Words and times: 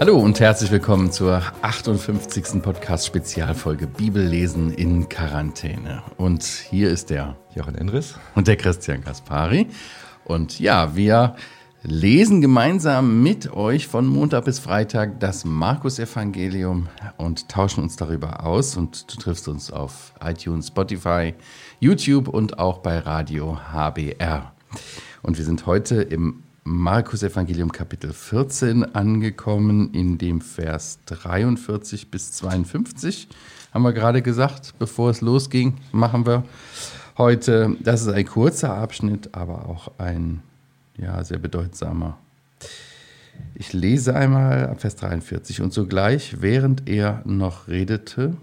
Hallo 0.00 0.18
und 0.18 0.38
herzlich 0.38 0.70
willkommen 0.70 1.10
zur 1.12 1.40
58. 1.62 2.62
Podcast-Spezialfolge 2.62 3.86
Bibellesen 3.86 4.74
in 4.74 5.08
Quarantäne. 5.08 6.02
Und 6.18 6.42
hier 6.44 6.90
ist 6.90 7.08
der 7.08 7.36
Jochen 7.54 7.74
Endres 7.74 8.18
und 8.34 8.46
der 8.46 8.56
Christian 8.56 9.02
Gaspari. 9.02 9.66
Und 10.24 10.60
ja, 10.60 10.94
wir 10.94 11.36
lesen 11.84 12.42
gemeinsam 12.42 13.22
mit 13.22 13.52
euch 13.54 13.86
von 13.86 14.06
Montag 14.06 14.44
bis 14.44 14.58
Freitag 14.58 15.20
das 15.20 15.46
Markus-Evangelium 15.46 16.88
und 17.16 17.48
tauschen 17.48 17.82
uns 17.82 17.96
darüber 17.96 18.44
aus. 18.44 18.76
Und 18.76 19.10
du 19.10 19.18
triffst 19.18 19.48
uns 19.48 19.70
auf 19.70 20.12
iTunes, 20.22 20.68
Spotify, 20.68 21.32
YouTube 21.80 22.28
und 22.28 22.58
auch 22.58 22.78
bei 22.78 22.98
Radio 22.98 23.58
HBR. 23.72 24.52
Und 25.22 25.38
wir 25.38 25.44
sind 25.46 25.64
heute 25.64 26.02
im 26.02 26.43
Markus 26.66 27.22
Evangelium 27.22 27.70
Kapitel 27.72 28.14
14 28.14 28.94
angekommen, 28.94 29.92
in 29.92 30.16
dem 30.16 30.40
Vers 30.40 30.98
43 31.04 32.10
bis 32.10 32.32
52, 32.32 33.28
haben 33.74 33.82
wir 33.82 33.92
gerade 33.92 34.22
gesagt, 34.22 34.72
bevor 34.78 35.10
es 35.10 35.20
losging, 35.20 35.74
machen 35.92 36.24
wir 36.24 36.42
heute. 37.18 37.76
Das 37.80 38.00
ist 38.00 38.08
ein 38.08 38.24
kurzer 38.24 38.74
Abschnitt, 38.74 39.34
aber 39.34 39.68
auch 39.68 39.90
ein 39.98 40.42
ja, 40.96 41.22
sehr 41.22 41.36
bedeutsamer. 41.36 42.16
Ich 43.54 43.74
lese 43.74 44.16
einmal 44.16 44.74
Vers 44.78 44.96
43 44.96 45.60
und 45.60 45.74
sogleich, 45.74 46.40
während 46.40 46.88
er 46.88 47.20
noch 47.26 47.68
redete, 47.68 48.38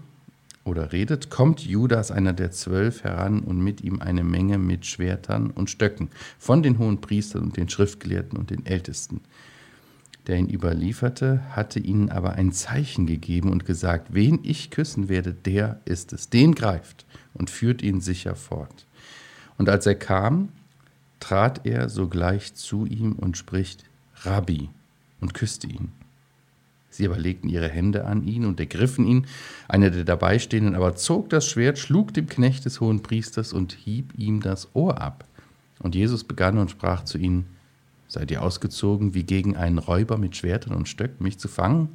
oder 0.64 0.92
redet, 0.92 1.30
kommt 1.30 1.60
Judas, 1.60 2.10
einer 2.10 2.32
der 2.32 2.50
zwölf, 2.50 3.04
heran 3.04 3.40
und 3.40 3.60
mit 3.60 3.82
ihm 3.82 4.00
eine 4.00 4.24
Menge 4.24 4.58
mit 4.58 4.86
Schwertern 4.86 5.50
und 5.50 5.70
Stöcken 5.70 6.10
von 6.38 6.62
den 6.62 6.78
hohen 6.78 7.00
Priestern 7.00 7.42
und 7.42 7.56
den 7.56 7.68
Schriftgelehrten 7.68 8.38
und 8.38 8.50
den 8.50 8.64
Ältesten. 8.66 9.20
Der 10.28 10.36
ihn 10.36 10.48
überlieferte, 10.48 11.42
hatte 11.50 11.80
ihnen 11.80 12.10
aber 12.10 12.34
ein 12.34 12.52
Zeichen 12.52 13.06
gegeben 13.06 13.50
und 13.50 13.66
gesagt, 13.66 14.14
wen 14.14 14.38
ich 14.44 14.70
küssen 14.70 15.08
werde, 15.08 15.34
der 15.34 15.80
ist 15.84 16.12
es. 16.12 16.28
Den 16.28 16.54
greift 16.54 17.06
und 17.34 17.50
führt 17.50 17.82
ihn 17.82 18.00
sicher 18.00 18.36
fort. 18.36 18.86
Und 19.58 19.68
als 19.68 19.84
er 19.86 19.96
kam, 19.96 20.50
trat 21.18 21.66
er 21.66 21.88
sogleich 21.88 22.54
zu 22.54 22.86
ihm 22.86 23.12
und 23.14 23.36
spricht, 23.36 23.84
Rabbi, 24.22 24.70
und 25.20 25.34
küsste 25.34 25.66
ihn. 25.66 25.90
Sie 26.92 27.06
aber 27.06 27.18
legten 27.18 27.48
ihre 27.48 27.70
Hände 27.70 28.04
an 28.04 28.22
ihn 28.22 28.44
und 28.44 28.60
ergriffen 28.60 29.06
ihn. 29.06 29.26
Einer 29.66 29.88
der 29.88 30.04
Dabeistehenden 30.04 30.74
aber 30.74 30.94
zog 30.94 31.30
das 31.30 31.48
Schwert, 31.48 31.78
schlug 31.78 32.12
dem 32.12 32.28
Knecht 32.28 32.66
des 32.66 32.80
hohen 32.80 33.02
Priesters 33.02 33.54
und 33.54 33.72
hieb 33.72 34.12
ihm 34.18 34.42
das 34.42 34.68
Ohr 34.74 35.00
ab. 35.00 35.24
Und 35.78 35.94
Jesus 35.94 36.22
begann 36.22 36.58
und 36.58 36.70
sprach 36.70 37.04
zu 37.04 37.16
ihnen, 37.16 37.46
Seid 38.08 38.30
ihr 38.30 38.42
ausgezogen, 38.42 39.14
wie 39.14 39.22
gegen 39.22 39.56
einen 39.56 39.78
Räuber 39.78 40.18
mit 40.18 40.36
Schwertern 40.36 40.74
und 40.74 40.86
Stöcken 40.86 41.24
mich 41.24 41.38
zu 41.38 41.48
fangen? 41.48 41.88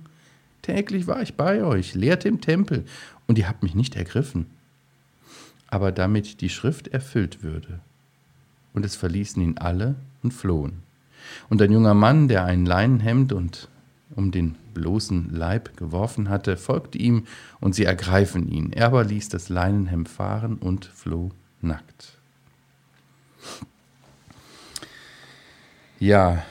Täglich 0.63 1.05
war 1.05 1.21
ich 1.21 1.35
bei 1.35 1.63
euch, 1.63 1.93
lehrte 1.93 2.27
im 2.27 2.41
Tempel, 2.41 2.85
und 3.27 3.37
ihr 3.37 3.47
habt 3.47 3.61
mich 3.61 3.75
nicht 3.75 3.95
ergriffen. 3.95 4.47
Aber 5.67 5.91
damit 5.91 6.41
die 6.41 6.49
Schrift 6.49 6.87
erfüllt 6.87 7.43
würde. 7.43 7.81
Und 8.73 8.83
es 8.83 8.95
verließen 8.95 9.43
ihn 9.43 9.59
alle 9.59 9.93
und 10.23 10.33
flohen. 10.33 10.81
Und 11.49 11.61
ein 11.61 11.71
junger 11.71 11.93
Mann, 11.93 12.27
der 12.27 12.45
ein 12.45 12.65
Leinenhemd 12.65 13.31
und 13.31 13.69
um 14.15 14.31
den 14.31 14.55
bloßen 14.73 15.29
Leib 15.31 15.75
geworfen 15.77 16.29
hatte, 16.29 16.57
folgte 16.57 16.97
ihm 16.97 17.25
und 17.59 17.75
sie 17.75 17.85
ergreifen 17.85 18.47
ihn. 18.47 18.71
Er 18.71 18.87
aber 18.87 19.03
ließ 19.03 19.29
das 19.29 19.49
Leinenhemd 19.49 20.09
fahren 20.09 20.57
und 20.57 20.85
floh 20.85 21.31
nackt. 21.61 22.17
Ja, 25.99 26.43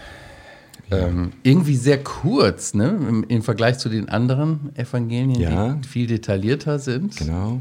ja. 0.91 0.99
Ähm, 1.09 1.33
irgendwie 1.43 1.77
sehr 1.77 2.03
kurz, 2.03 2.75
ne? 2.75 2.89
Im, 2.89 3.25
Im, 3.25 3.43
Vergleich 3.43 3.79
zu 3.79 3.89
den 3.89 4.09
anderen 4.09 4.75
Evangelien, 4.77 5.41
ja. 5.41 5.75
die 5.75 5.89
viel 5.89 6.07
detaillierter 6.07 6.79
sind. 6.79 7.17
Genau. 7.17 7.61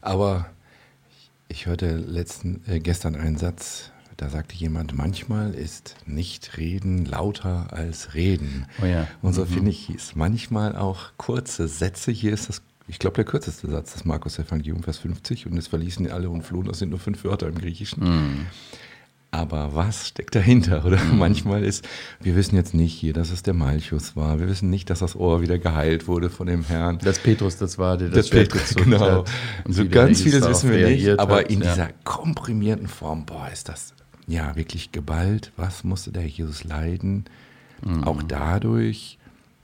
Aber 0.00 0.46
ich 1.48 1.66
hörte 1.66 1.96
letzten, 1.96 2.62
äh, 2.68 2.78
gestern 2.78 3.16
einen 3.16 3.36
Satz 3.36 3.90
da 4.16 4.30
sagte 4.30 4.54
jemand, 4.54 4.96
manchmal 4.96 5.52
ist 5.52 5.96
nicht 6.06 6.56
reden 6.56 7.04
lauter 7.04 7.72
als 7.72 8.14
reden. 8.14 8.66
Oh 8.82 8.86
ja. 8.86 9.06
Und 9.20 9.34
so 9.34 9.42
mhm. 9.42 9.48
finde 9.48 9.70
ich 9.70 9.90
es 9.90 10.16
manchmal 10.16 10.74
auch 10.74 11.10
kurze 11.18 11.68
Sätze. 11.68 12.12
Hier 12.12 12.32
ist 12.32 12.48
das, 12.48 12.62
ich 12.88 12.98
glaube, 12.98 13.16
der 13.16 13.24
kürzeste 13.24 13.70
Satz 13.70 13.92
des 13.92 14.04
Markus 14.06 14.38
Evangelium, 14.38 14.82
Vers 14.82 14.98
50. 14.98 15.46
Und 15.46 15.58
es 15.58 15.68
verließen 15.68 16.10
alle 16.10 16.30
und 16.30 16.42
flohen. 16.42 16.66
Das 16.66 16.78
sind 16.78 16.90
nur 16.90 16.98
fünf 16.98 17.24
Wörter 17.24 17.46
im 17.48 17.56
Griechischen. 17.56 18.04
Mhm. 18.04 18.46
Aber 19.32 19.74
was 19.74 20.08
steckt 20.08 20.34
dahinter? 20.34 20.86
Oder 20.86 20.96
mhm. 20.96 21.18
manchmal 21.18 21.62
ist, 21.62 21.86
wir 22.22 22.36
wissen 22.36 22.56
jetzt 22.56 22.72
nicht 22.72 22.94
hier, 22.94 23.12
dass 23.12 23.30
es 23.30 23.42
der 23.42 23.52
Malchus 23.52 24.16
war. 24.16 24.40
Wir 24.40 24.48
wissen 24.48 24.70
nicht, 24.70 24.88
dass 24.88 25.00
das 25.00 25.14
Ohr 25.14 25.42
wieder 25.42 25.58
geheilt 25.58 26.08
wurde 26.08 26.30
von 26.30 26.46
dem 26.46 26.64
Herrn. 26.64 26.98
Dass 27.00 27.18
Petrus 27.18 27.58
das 27.58 27.76
war, 27.76 27.98
der 27.98 28.08
das, 28.08 28.30
das 28.30 28.48
gezogen 28.48 28.92
genau. 28.92 29.00
hat. 29.00 29.30
Und 29.64 29.74
so 29.74 29.86
ganz 29.86 30.22
vieles 30.22 30.48
wissen 30.48 30.70
wir 30.70 30.88
nicht. 30.88 31.18
Aber 31.18 31.50
in 31.50 31.60
ja. 31.60 31.70
dieser 31.70 31.90
komprimierten 32.04 32.88
Form, 32.88 33.26
boah, 33.26 33.50
ist 33.52 33.68
das 33.68 33.95
ja, 34.26 34.56
wirklich 34.56 34.92
geballt. 34.92 35.52
Was 35.56 35.84
musste 35.84 36.12
der 36.12 36.26
Jesus 36.26 36.64
leiden? 36.64 37.24
Mhm. 37.84 38.04
Auch 38.04 38.22
dadurch, 38.22 39.18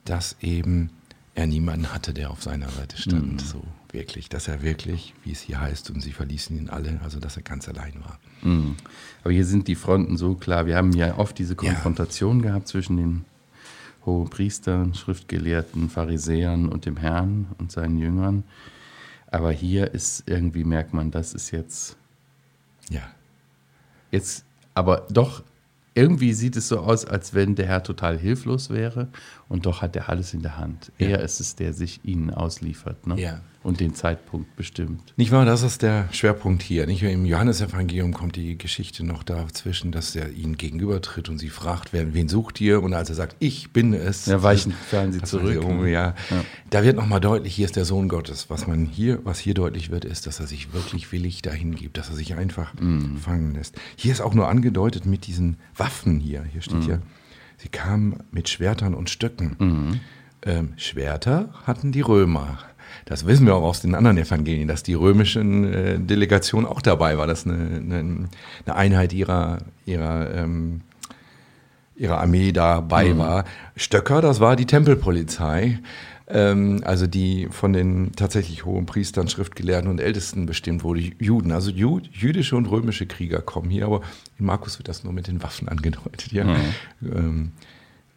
dass 0.04 0.36
eben 0.40 0.90
er 1.34 1.46
niemanden 1.46 1.92
hatte, 1.92 2.12
der 2.12 2.30
auf 2.30 2.42
seiner 2.42 2.68
Seite 2.68 2.96
stand. 2.96 3.32
Mhm. 3.32 3.38
So 3.38 3.62
wirklich, 3.90 4.28
dass 4.28 4.48
er 4.48 4.62
wirklich, 4.62 5.14
wie 5.24 5.32
es 5.32 5.40
hier 5.40 5.60
heißt, 5.60 5.90
und 5.90 6.00
sie 6.00 6.12
verließen 6.12 6.56
ihn 6.56 6.70
alle, 6.70 7.00
also 7.02 7.20
dass 7.20 7.36
er 7.36 7.42
ganz 7.42 7.68
allein 7.68 7.94
war. 8.00 8.18
Mhm. 8.42 8.76
Aber 9.22 9.32
hier 9.32 9.44
sind 9.44 9.68
die 9.68 9.74
Fronten 9.74 10.16
so 10.16 10.34
klar. 10.34 10.66
Wir 10.66 10.76
haben 10.76 10.92
ja 10.92 11.18
oft 11.18 11.38
diese 11.38 11.54
Konfrontation 11.54 12.38
ja. 12.38 12.48
gehabt 12.48 12.68
zwischen 12.68 12.96
den 12.96 13.24
hohen 14.04 14.30
Priestern, 14.30 14.94
Schriftgelehrten, 14.94 15.88
Pharisäern 15.88 16.68
und 16.68 16.86
dem 16.86 16.96
Herrn 16.96 17.46
und 17.58 17.70
seinen 17.70 17.98
Jüngern. 17.98 18.44
Aber 19.30 19.52
hier 19.52 19.92
ist 19.94 20.24
irgendwie, 20.26 20.64
merkt 20.64 20.92
man, 20.92 21.10
das 21.10 21.34
ist 21.34 21.50
jetzt. 21.50 21.96
Ja. 22.90 23.02
Jetzt 24.10 24.44
aber 24.74 25.06
doch, 25.10 25.42
irgendwie 25.94 26.32
sieht 26.32 26.56
es 26.56 26.68
so 26.68 26.78
aus, 26.78 27.04
als 27.04 27.34
wenn 27.34 27.54
der 27.54 27.66
Herr 27.66 27.82
total 27.82 28.18
hilflos 28.18 28.70
wäre 28.70 29.08
und 29.52 29.66
doch 29.66 29.82
hat 29.82 29.94
er 29.96 30.08
alles 30.08 30.32
in 30.32 30.40
der 30.40 30.56
Hand. 30.56 30.90
Ja. 30.98 31.08
Er 31.08 31.20
ist 31.20 31.38
es, 31.38 31.54
der 31.56 31.74
sich 31.74 32.00
ihnen 32.04 32.30
ausliefert. 32.30 33.06
Ne? 33.06 33.20
Ja 33.20 33.40
und 33.62 33.80
den 33.80 33.94
Zeitpunkt 33.94 34.56
bestimmt. 34.56 35.14
Nicht 35.16 35.30
wahr? 35.30 35.44
Das 35.44 35.62
ist 35.62 35.82
der 35.82 36.08
Schwerpunkt 36.12 36.62
hier. 36.62 36.86
Nicht 36.86 37.02
im 37.02 37.24
Johannesevangelium 37.24 38.12
kommt 38.12 38.36
die 38.36 38.58
Geschichte 38.58 39.04
noch 39.04 39.22
dazwischen, 39.22 39.92
dass 39.92 40.16
er 40.16 40.30
ihnen 40.30 40.56
gegenübertritt 40.56 41.28
und 41.28 41.38
sie 41.38 41.48
fragt, 41.48 41.92
wen, 41.92 42.14
wen 42.14 42.28
sucht 42.28 42.60
ihr? 42.60 42.82
Und 42.82 42.92
als 42.94 43.08
er 43.08 43.14
sagt, 43.14 43.36
ich 43.38 43.72
bin 43.72 43.94
es, 43.94 44.26
ja, 44.26 44.42
weichen 44.42 44.72
fahren 44.72 45.12
sie 45.12 45.22
zurück. 45.22 45.62
Um, 45.64 45.86
ja. 45.86 46.14
ja. 46.30 46.44
Da 46.70 46.82
wird 46.82 46.96
nochmal 46.96 47.20
deutlich, 47.20 47.54
hier 47.54 47.66
ist 47.66 47.76
der 47.76 47.84
Sohn 47.84 48.08
Gottes. 48.08 48.50
Was 48.50 48.66
man 48.66 48.86
hier, 48.86 49.20
was 49.24 49.38
hier 49.38 49.54
deutlich 49.54 49.90
wird, 49.90 50.04
ist, 50.04 50.26
dass 50.26 50.40
er 50.40 50.46
sich 50.46 50.72
wirklich 50.72 51.12
willig 51.12 51.42
dahin 51.42 51.74
gibt, 51.74 51.98
dass 51.98 52.08
er 52.08 52.16
sich 52.16 52.34
einfach 52.34 52.74
mhm. 52.80 53.16
fangen 53.18 53.54
lässt. 53.54 53.76
Hier 53.96 54.12
ist 54.12 54.20
auch 54.20 54.34
nur 54.34 54.48
angedeutet 54.48 55.06
mit 55.06 55.26
diesen 55.26 55.58
Waffen 55.76 56.18
hier. 56.18 56.44
Hier 56.44 56.62
steht 56.62 56.82
mhm. 56.82 56.88
ja, 56.88 56.98
sie 57.62 57.68
kamen 57.68 58.22
mit 58.30 58.48
Schwertern 58.48 58.94
und 58.94 59.10
Stöcken. 59.10 59.56
Mhm. 59.58 60.00
Ähm, 60.44 60.72
Schwerter 60.76 61.50
hatten 61.64 61.92
die 61.92 62.00
Römer 62.00 62.58
das 63.04 63.26
wissen 63.26 63.46
wir 63.46 63.54
auch 63.54 63.62
aus 63.62 63.80
den 63.80 63.94
anderen 63.94 64.18
Evangelien, 64.18 64.68
dass 64.68 64.82
die 64.82 64.94
römischen 64.94 65.72
äh, 65.72 65.98
Delegation 65.98 66.66
auch 66.66 66.80
dabei 66.80 67.18
war, 67.18 67.26
dass 67.26 67.46
eine, 67.46 67.54
eine, 67.54 68.28
eine 68.66 68.76
Einheit 68.76 69.12
ihrer, 69.12 69.58
ihrer, 69.86 70.34
ähm, 70.34 70.82
ihrer 71.96 72.20
Armee 72.20 72.52
dabei 72.52 73.14
mhm. 73.14 73.18
war. 73.18 73.44
Stöcker, 73.76 74.20
das 74.20 74.40
war 74.40 74.56
die 74.56 74.66
Tempelpolizei, 74.66 75.80
ähm, 76.32 76.80
also 76.84 77.06
die 77.06 77.48
von 77.50 77.72
den 77.72 78.12
tatsächlich 78.12 78.64
hohen 78.64 78.86
Priestern, 78.86 79.28
Schriftgelehrten 79.28 79.90
und 79.90 80.00
Ältesten 80.00 80.46
bestimmt 80.46 80.82
wurde, 80.82 81.00
Juden. 81.18 81.52
Also 81.52 81.70
Jud, 81.70 82.08
jüdische 82.10 82.56
und 82.56 82.66
römische 82.66 83.06
Krieger 83.06 83.42
kommen 83.42 83.68
hier, 83.68 83.84
aber 83.84 84.00
in 84.38 84.46
Markus 84.46 84.78
wird 84.78 84.88
das 84.88 85.04
nur 85.04 85.12
mit 85.12 85.28
den 85.28 85.42
Waffen 85.42 85.68
angedeutet. 85.68 86.32
Ja? 86.32 86.44
Mhm. 86.44 86.58
Ähm, 87.02 87.52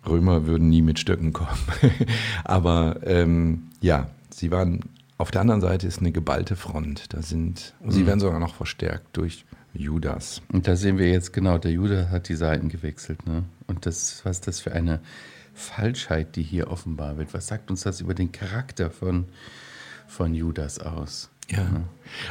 Römer 0.08 0.48
würden 0.48 0.70
nie 0.70 0.82
mit 0.82 1.00
Stöcken 1.00 1.34
kommen. 1.34 1.60
aber 2.46 3.02
ähm, 3.04 3.64
ja, 3.82 4.08
sie 4.30 4.50
waren, 4.50 4.82
auf 5.18 5.32
der 5.32 5.42
anderen 5.42 5.62
Seite 5.62 5.86
ist 5.86 6.00
eine 6.00 6.12
geballte 6.12 6.56
Front. 6.56 7.14
Da 7.14 7.22
sind, 7.22 7.74
mhm. 7.84 7.92
sie 7.92 8.08
werden 8.08 8.20
sogar 8.22 8.40
noch 8.40 8.56
verstärkt 8.56 9.18
durch 9.18 9.46
Judas. 9.74 10.42
Und 10.54 10.68
da 10.68 10.78
sehen 10.78 10.98
wir 10.98 11.10
jetzt 11.10 11.34
genau, 11.34 11.58
der 11.58 11.72
Judas 11.72 12.10
hat 12.12 12.30
die 12.30 12.36
Seiten 12.36 12.70
gewechselt. 12.70 13.26
Ne? 13.28 13.44
Und 13.68 13.86
das, 13.86 14.24
was 14.24 14.40
das 14.40 14.62
für 14.62 14.72
eine 14.72 15.02
Falschheit, 15.56 16.36
die 16.36 16.44
hier 16.44 16.70
offenbar 16.70 17.18
wird? 17.18 17.34
Was 17.34 17.48
sagt 17.48 17.72
uns 17.72 17.82
das 17.82 18.02
über 18.02 18.14
den 18.14 18.32
Charakter 18.32 18.92
von, 18.92 19.26
von 20.08 20.34
Judas 20.36 20.80
aus? 20.80 21.30
Ja. 21.50 21.66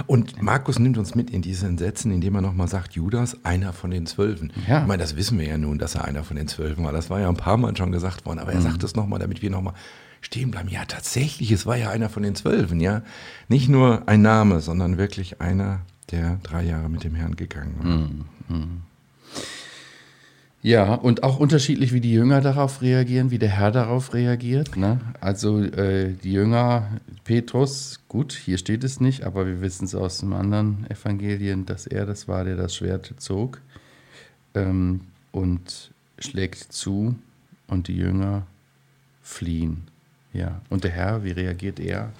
Und 0.06 0.43
Markus 0.43 0.79
nimmt 0.79 0.99
uns 0.99 1.15
mit 1.15 1.31
in 1.31 1.41
diesen 1.41 1.79
Sätzen, 1.79 2.11
indem 2.11 2.35
er 2.35 2.41
nochmal 2.41 2.69
sagt, 2.69 2.94
Judas, 2.94 3.37
einer 3.44 3.73
von 3.73 3.91
den 3.91 4.06
Zwölfen. 4.06 4.53
Ja. 4.67 4.82
Ich 4.82 4.87
meine, 4.87 5.03
das 5.03 5.17
wissen 5.17 5.38
wir 5.38 5.47
ja 5.47 5.59
nun, 5.59 5.79
dass 5.79 5.94
er 5.94 6.05
einer 6.05 6.25
von 6.25 6.37
den 6.37 6.49
Zwölfen 6.49 6.85
war. 6.85 6.93
Das 6.93 7.11
war 7.11 7.21
ja 7.21 7.29
ein 7.29 7.37
paar 7.37 7.56
Mal 7.56 7.76
schon 7.76 7.93
gesagt 7.93 8.26
worden, 8.26 8.41
aber 8.41 8.53
er 8.53 8.61
mhm. 8.61 8.65
sagt 8.65 8.82
es 8.82 8.97
nochmal, 8.97 9.21
damit 9.21 9.41
wir 9.43 9.50
nochmal 9.50 9.75
stehen 10.21 10.50
bleiben. 10.50 10.69
Ja, 10.69 10.85
tatsächlich, 10.85 11.53
es 11.53 11.67
war 11.67 11.76
ja 11.76 11.91
einer 11.91 12.09
von 12.09 12.23
den 12.23 12.35
Zwölfen, 12.35 12.81
ja. 12.81 13.03
Nicht 13.49 13.69
nur 13.69 14.09
ein 14.09 14.23
Name, 14.23 14.61
sondern 14.61 14.99
wirklich 14.99 15.41
einer, 15.41 15.82
der 16.11 16.38
drei 16.43 16.65
Jahre 16.65 16.88
mit 16.88 17.05
dem 17.05 17.15
Herrn 17.15 17.37
gegangen 17.37 17.75
war. 17.79 17.87
Mm, 17.87 18.25
mm. 18.49 18.82
Ja, 20.64 20.94
und 20.94 21.25
auch 21.25 21.38
unterschiedlich, 21.38 21.93
wie 21.93 22.00
die 22.00 22.14
Jünger 22.14 22.40
darauf 22.40 22.81
reagieren, 22.81 23.31
wie 23.31 23.38
der 23.38 23.50
Herr 23.50 23.70
darauf 23.70 24.14
reagiert. 24.14 24.78
Ne? 24.78 24.99
Also 25.20 25.62
äh, 25.62 26.14
die 26.14 26.32
Jünger, 26.32 26.88
Petrus, 27.25 28.00
gut, 28.08 28.32
hier 28.32 28.56
steht 28.56 28.82
es 28.82 28.99
nicht, 28.99 29.25
aber 29.25 29.46
wir 29.46 29.61
wissen 29.61 29.84
es 29.84 29.94
aus 29.94 30.20
dem 30.20 30.32
anderen 30.32 30.87
Evangelien, 30.88 31.66
dass 31.66 31.87
er 31.87 32.06
das 32.06 32.28
war, 32.28 32.44
der 32.44 32.56
das 32.56 32.75
Schwert 32.75 33.12
zog 33.19 33.61
ähm, 34.55 35.02
und 35.32 35.90
schlägt 36.19 36.72
zu 36.72 37.14
und 37.66 37.88
die 37.88 37.96
Jünger 37.99 38.46
fliehen. 39.20 39.82
Ja, 40.32 40.62
und 40.70 40.84
der 40.84 40.93
Herr, 40.93 41.25
wie 41.25 41.32
reagiert 41.32 41.78
er? 41.78 42.11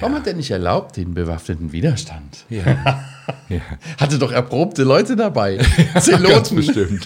Warum 0.00 0.16
hat 0.16 0.26
er 0.26 0.34
nicht 0.34 0.50
erlaubt, 0.50 0.96
den 0.96 1.14
bewaffneten 1.14 1.72
Widerstand? 1.72 2.44
Ja. 2.48 2.64
ja. 3.48 3.60
Hatte 3.98 4.18
doch 4.18 4.32
erprobte 4.32 4.82
Leute 4.84 5.16
dabei. 5.16 5.58
Zeloten. 6.00 6.56
bestimmt. 6.56 7.04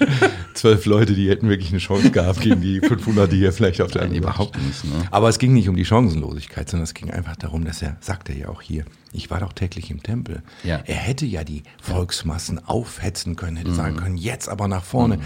Zwölf 0.55 0.87
Leute, 0.87 1.15
die 1.15 1.29
hätten 1.29 1.49
wirklich 1.49 1.71
eine 1.71 1.79
Chance 1.79 2.11
gehabt 2.11 2.41
gegen 2.41 2.61
die 2.61 2.81
500, 2.81 3.31
die 3.31 3.37
hier 3.37 3.53
vielleicht 3.53 3.81
auf 3.81 3.91
der 3.91 4.03
Nein, 4.03 4.11
anderen 4.11 4.25
überhaupt 4.25 4.57
nicht. 4.63 4.85
Ne? 4.85 5.05
Aber 5.11 5.29
es 5.29 5.39
ging 5.39 5.53
nicht 5.53 5.69
um 5.69 5.77
die 5.77 5.85
Chancenlosigkeit, 5.85 6.69
sondern 6.69 6.85
es 6.85 6.95
ging 6.95 7.11
einfach 7.11 7.37
darum, 7.37 7.65
dass 7.65 7.83
er, 7.83 7.97
sagt 8.01 8.29
er 8.29 8.37
ja 8.37 8.49
auch 8.49 8.63
hier, 8.63 8.85
ich 9.13 9.31
war 9.31 9.41
doch 9.41 9.53
täglich 9.53 9.91
im 9.91 10.03
Tempel. 10.03 10.43
Ja. 10.65 10.81
Er 10.85 10.97
hätte 10.97 11.27
ja 11.27 11.45
die 11.45 11.63
Volksmassen 11.81 12.65
aufhetzen 12.67 13.37
können, 13.37 13.57
hätte 13.57 13.75
sagen 13.75 13.97
können, 13.97 14.17
jetzt 14.17 14.49
aber 14.49 14.69
nach 14.69 14.85
vorne. 14.85 15.19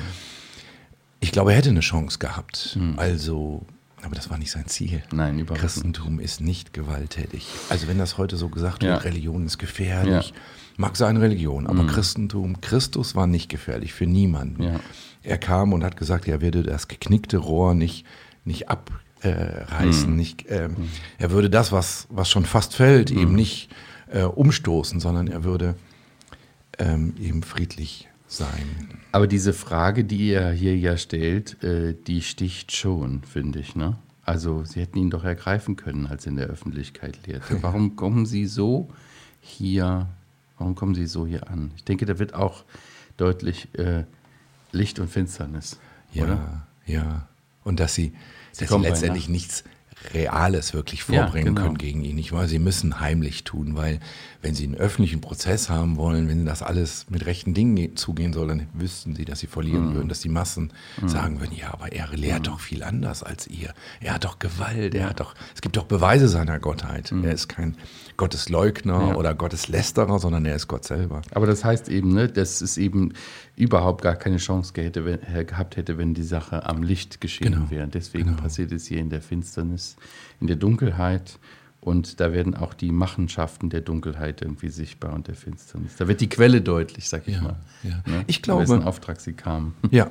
Ich 1.20 1.32
glaube, 1.32 1.52
er 1.52 1.58
hätte 1.58 1.70
eine 1.70 1.80
Chance 1.80 2.18
gehabt. 2.18 2.78
Also, 2.96 3.66
aber 4.02 4.14
das 4.14 4.30
war 4.30 4.38
nicht 4.38 4.50
sein 4.50 4.66
Ziel. 4.66 5.02
Nein, 5.12 5.38
überhaupt 5.38 5.60
Christentum 5.60 6.20
ist 6.20 6.40
nicht 6.40 6.72
gewalttätig. 6.72 7.46
Also 7.68 7.86
wenn 7.88 7.98
das 7.98 8.18
heute 8.18 8.36
so 8.36 8.48
gesagt 8.48 8.82
Ja. 8.82 8.92
wird, 8.94 9.04
Religion 9.04 9.44
ist 9.46 9.58
gefährlich, 9.58 10.28
Ja. 10.28 10.34
mag 10.76 10.96
sein 10.96 11.16
Religion, 11.16 11.66
aber 11.66 11.86
Christentum, 11.86 12.60
Christus 12.60 13.14
war 13.14 13.26
nicht 13.26 13.48
gefährlich 13.48 13.92
für 13.92 14.06
niemanden. 14.06 14.62
Ja. 14.62 14.80
Er 15.22 15.38
kam 15.38 15.72
und 15.72 15.84
hat 15.84 15.96
gesagt, 15.96 16.26
er 16.28 16.40
würde 16.40 16.62
das 16.62 16.88
geknickte 16.88 17.36
Rohr 17.38 17.74
nicht, 17.74 18.06
nicht 18.44 18.68
abreißen, 18.68 19.00
äh, 19.22 19.64
reißen, 19.64 20.16
nicht, 20.16 20.46
ähm, 20.48 20.76
er 21.18 21.30
würde 21.30 21.50
das, 21.50 21.72
was, 21.72 22.06
was 22.08 22.30
schon 22.30 22.46
fast 22.46 22.74
fällt, 22.74 23.10
eben 23.10 23.34
nicht 23.34 23.68
äh, 24.10 24.22
umstoßen, 24.22 24.98
sondern 24.98 25.28
er 25.28 25.44
würde 25.44 25.74
ähm, 26.78 27.14
eben 27.20 27.42
friedlich 27.42 28.08
sein. 28.32 28.88
Aber 29.12 29.26
diese 29.26 29.52
Frage, 29.52 30.04
die 30.04 30.30
er 30.30 30.52
hier 30.52 30.76
ja 30.76 30.96
stellt, 30.96 31.62
äh, 31.64 31.94
die 32.06 32.22
sticht 32.22 32.72
schon, 32.72 33.22
finde 33.24 33.58
ich. 33.58 33.74
Ne? 33.74 33.96
Also 34.24 34.64
Sie 34.64 34.80
hätten 34.80 34.98
ihn 34.98 35.10
doch 35.10 35.24
ergreifen 35.24 35.76
können, 35.76 36.06
als 36.06 36.26
er 36.26 36.30
in 36.30 36.36
der 36.36 36.46
Öffentlichkeit 36.46 37.26
lehrte. 37.26 37.62
Warum 37.62 37.96
kommen 37.96 38.26
Sie 38.26 38.46
so 38.46 38.88
hier, 39.40 40.06
warum 40.58 40.74
kommen 40.76 40.94
Sie 40.94 41.06
so 41.06 41.26
hier 41.26 41.50
an? 41.50 41.72
Ich 41.76 41.84
denke, 41.84 42.06
da 42.06 42.18
wird 42.18 42.34
auch 42.34 42.64
deutlich 43.16 43.68
äh, 43.76 44.04
Licht 44.72 44.98
und 45.00 45.08
Finsternis, 45.08 45.78
Ja, 46.12 46.24
oder? 46.24 46.66
ja. 46.86 47.26
Und 47.64 47.80
dass 47.80 47.94
sie, 47.94 48.12
dass 48.50 48.58
sie 48.60 48.66
kommen 48.66 48.84
bei 48.84 48.90
letztendlich 48.90 49.28
nichts 49.28 49.64
Reales 50.14 50.72
wirklich 50.74 51.06
Ja, 51.08 51.24
vorbringen 51.24 51.54
genau. 51.54 51.62
können 51.66 51.78
gegen 51.78 52.02
ihn. 52.04 52.16
Nicht 52.16 52.32
wahr? 52.32 52.48
Sie 52.48 52.58
müssen 52.58 53.00
heimlich 53.00 53.44
tun, 53.44 53.76
weil 53.76 54.00
wenn 54.42 54.54
sie 54.54 54.64
einen 54.64 54.74
öffentlichen 54.74 55.20
Prozess 55.20 55.68
haben 55.68 55.96
wollen, 55.98 56.28
wenn 56.28 56.46
das 56.46 56.62
alles 56.62 57.06
mit 57.10 57.26
rechten 57.26 57.52
Dingen 57.52 57.76
ge- 57.76 57.94
zugehen 57.94 58.32
soll, 58.32 58.48
dann 58.48 58.66
wüssten 58.72 59.14
sie, 59.14 59.24
dass 59.26 59.40
sie 59.40 59.46
verlieren 59.46 59.90
Mhm. 59.90 59.94
würden, 59.94 60.08
dass 60.08 60.20
die 60.20 60.30
Massen 60.30 60.72
sagen 61.06 61.40
würden, 61.40 61.54
ja, 61.54 61.72
aber 61.74 61.92
er 61.92 62.08
lehrt 62.08 62.46
doch 62.46 62.60
viel 62.60 62.82
anders 62.82 63.22
als 63.22 63.46
ihr. 63.46 63.74
Er 64.00 64.14
hat 64.14 64.24
doch 64.24 64.38
Gewalt, 64.38 64.94
er 64.94 65.10
hat 65.10 65.20
doch, 65.20 65.34
es 65.54 65.60
gibt 65.60 65.76
doch 65.76 65.84
Beweise 65.84 66.28
seiner 66.28 66.58
Gottheit. 66.58 67.12
Er 67.12 67.32
ist 67.32 67.48
kein 67.48 67.76
Gottesleugner 68.16 68.98
Mhm. 69.00 69.08
Ja. 69.08 69.14
oder 69.16 69.34
Gotteslästerer, 69.34 70.18
sondern 70.18 70.44
er 70.46 70.56
ist 70.56 70.68
Gott 70.68 70.84
selber. 70.84 71.22
Aber 71.32 71.46
das 71.46 71.64
heißt 71.64 71.88
eben, 71.88 72.12
ne, 72.14 72.28
dass 72.28 72.60
es 72.60 72.78
eben 72.78 73.12
überhaupt 73.60 74.02
gar 74.02 74.16
keine 74.16 74.38
Chance 74.38 74.72
gehätte, 74.72 75.04
wenn, 75.04 75.22
äh, 75.22 75.44
gehabt 75.44 75.76
hätte, 75.76 75.98
wenn 75.98 76.14
die 76.14 76.22
Sache 76.22 76.66
am 76.66 76.82
Licht 76.82 77.20
geschehen 77.20 77.52
Genau, 77.52 77.70
wäre. 77.70 77.86
Deswegen 77.88 78.36
passiert 78.36 78.72
es 78.72 78.86
hier 78.86 78.98
in 78.98 79.10
der 79.10 79.22
Finsternis, 79.22 79.96
in 80.40 80.46
der 80.46 80.56
Dunkelheit. 80.56 81.38
Und 81.82 82.20
da 82.20 82.32
werden 82.32 82.54
auch 82.54 82.74
die 82.74 82.92
Machenschaften 82.92 83.70
der 83.70 83.80
Dunkelheit 83.80 84.42
irgendwie 84.42 84.68
sichtbar 84.68 85.14
und 85.14 85.28
der 85.28 85.34
Finsternis. 85.34 85.96
Da 85.96 86.08
wird 86.08 86.20
die 86.20 86.28
Quelle 86.28 86.60
deutlich, 86.60 87.08
sag 87.08 87.26
ich 87.26 87.36
Ja, 87.36 87.42
mal. 87.42 87.56
ja. 87.82 88.02
Ne? 88.06 88.24
Ich 88.26 88.42
glaube- 88.42 88.62
wessen 88.64 88.82
Auftrag 88.82 89.18
sie 89.20 89.32
kam. 89.32 89.72
Ja, 89.90 90.10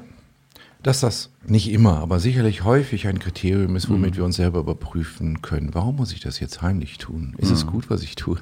dass 0.82 1.02
das 1.02 1.30
nicht 1.46 1.70
immer, 1.72 1.98
aber 2.00 2.20
sicherlich 2.20 2.64
häufig 2.64 3.08
ein 3.08 3.20
Kriterium 3.20 3.76
ist, 3.76 3.88
Mhm. 3.90 3.94
womit 3.96 4.16
wir 4.16 4.24
uns 4.26 4.38
selber 4.38 4.62
überprüfen 4.62 5.42
können. 5.44 5.74
Warum 5.76 5.98
muss 5.98 6.12
ich 6.14 6.22
das 6.22 6.40
jetzt 6.40 6.62
heimlich 6.64 6.98
tun? 6.98 7.36
Ist 7.38 7.50
Mhm. 7.50 7.54
es 7.56 7.68
gut, 7.68 7.90
was 7.92 8.02
ich 8.02 8.16
tue? 8.16 8.38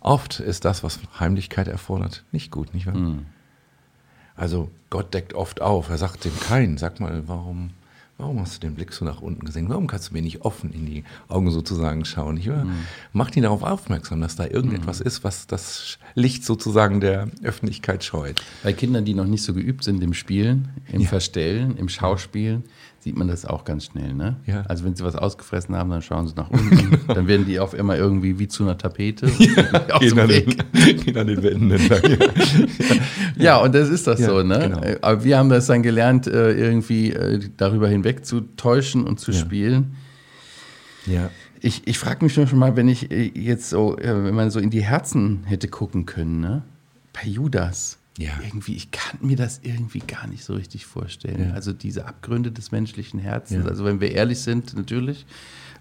Oft 0.00 0.40
ist 0.40 0.64
das, 0.64 0.82
was 0.82 0.98
Heimlichkeit 1.20 1.68
erfordert, 1.68 2.24
nicht 2.32 2.50
gut, 2.50 2.74
nicht 2.74 2.86
wahr? 2.86 2.96
Mhm. 2.96 3.26
Also 4.36 4.70
Gott 4.90 5.12
deckt 5.14 5.34
oft 5.34 5.60
auf. 5.60 5.88
Er 5.90 5.98
sagt 5.98 6.24
dem 6.24 6.38
Kain, 6.40 6.78
sag 6.78 7.00
mal, 7.00 7.22
warum, 7.26 7.70
warum 8.18 8.40
hast 8.40 8.56
du 8.56 8.60
den 8.66 8.74
Blick 8.74 8.92
so 8.92 9.04
nach 9.04 9.20
unten 9.20 9.44
gesenkt? 9.44 9.70
Warum 9.70 9.86
kannst 9.86 10.10
du 10.10 10.14
mir 10.14 10.22
nicht 10.22 10.42
offen 10.42 10.72
in 10.72 10.86
die 10.86 11.04
Augen 11.28 11.50
sozusagen 11.50 12.04
schauen? 12.04 12.36
Nicht 12.36 12.48
wahr? 12.48 12.66
Macht 13.12 13.36
ihn 13.36 13.42
darauf 13.42 13.62
aufmerksam, 13.62 14.20
dass 14.20 14.36
da 14.36 14.46
irgendetwas 14.46 15.00
ist, 15.00 15.22
was 15.24 15.46
das 15.46 15.98
Licht 16.14 16.44
sozusagen 16.44 17.00
der 17.00 17.28
Öffentlichkeit 17.42 18.04
scheut. 18.04 18.42
Bei 18.62 18.72
Kindern, 18.72 19.04
die 19.04 19.14
noch 19.14 19.26
nicht 19.26 19.42
so 19.44 19.52
geübt 19.54 19.84
sind 19.84 20.02
im 20.02 20.14
Spielen, 20.14 20.68
im 20.88 21.02
Ja. 21.02 21.08
Verstellen, 21.08 21.76
im 21.76 21.88
Schauspielen, 21.88 22.64
sieht 23.02 23.16
man 23.16 23.26
das 23.28 23.44
auch 23.44 23.64
ganz 23.64 23.86
schnell. 23.86 24.14
Ne? 24.14 24.36
Ja. 24.46 24.62
Also 24.68 24.84
wenn 24.84 24.94
sie 24.94 25.02
was 25.02 25.16
ausgefressen 25.16 25.74
haben, 25.76 25.90
dann 25.90 26.02
schauen 26.02 26.28
sie 26.28 26.34
nach 26.36 26.50
unten. 26.50 27.00
dann 27.08 27.26
werden 27.26 27.44
die 27.46 27.58
auf 27.58 27.74
immer 27.74 27.96
irgendwie 27.96 28.38
wie 28.38 28.46
zu 28.48 28.62
einer 28.62 28.78
Tapete. 28.78 29.26
aus 29.90 30.00
Gehen 30.00 30.18
an, 30.20 30.28
den, 30.28 30.44
gehen 31.04 31.16
an 31.18 31.26
den 31.26 31.42
Wänden 31.42 31.70
entlang. 31.72 32.00
Ja, 33.36 33.56
und 33.58 33.74
das 33.74 33.88
ist 33.88 34.06
das 34.06 34.20
Ja, 34.20 34.28
so, 34.28 34.42
ne? 34.42 34.58
genau. 34.60 34.80
Aber 35.00 35.24
wir 35.24 35.36
haben 35.38 35.48
das 35.48 35.66
dann 35.66 35.82
gelernt, 35.82 36.26
äh, 36.26 36.52
irgendwie 36.52 37.12
äh, 37.12 37.40
darüber 37.56 37.88
hinweg 37.88 38.24
zu 38.24 38.42
täuschen 38.56 39.04
und 39.04 39.18
zu 39.20 39.32
Ja. 39.32 39.38
spielen. 39.38 39.96
ja. 41.06 41.30
Ich, 41.64 41.86
ich 41.86 41.96
frage 41.96 42.24
mich 42.24 42.34
schon 42.34 42.48
mal, 42.58 42.74
wenn 42.74 42.88
ich 42.88 43.12
äh, 43.12 43.30
jetzt 43.36 43.70
so, 43.70 43.96
wenn 44.00 44.34
man 44.34 44.50
so 44.50 44.58
in 44.58 44.70
die 44.70 44.82
Herzen 44.82 45.44
hätte 45.44 45.68
gucken 45.68 46.06
können, 46.06 46.40
ne? 46.40 46.62
Bei 47.12 47.28
Judas. 47.28 47.98
Ja. 48.18 48.32
Irgendwie, 48.44 48.74
ich 48.74 48.90
kann 48.90 49.18
mir 49.22 49.36
das 49.36 49.60
irgendwie 49.62 50.00
gar 50.00 50.26
nicht 50.26 50.44
so 50.44 50.54
richtig 50.54 50.84
vorstellen. 50.84 51.48
Ja. 51.48 51.54
Also 51.54 51.72
diese 51.72 52.06
Abgründe 52.06 52.52
des 52.52 52.70
menschlichen 52.70 53.18
Herzens. 53.18 53.64
Ja. 53.64 53.70
Also 53.70 53.84
wenn 53.84 54.00
wir 54.00 54.12
ehrlich 54.12 54.40
sind, 54.40 54.74
natürlich, 54.76 55.24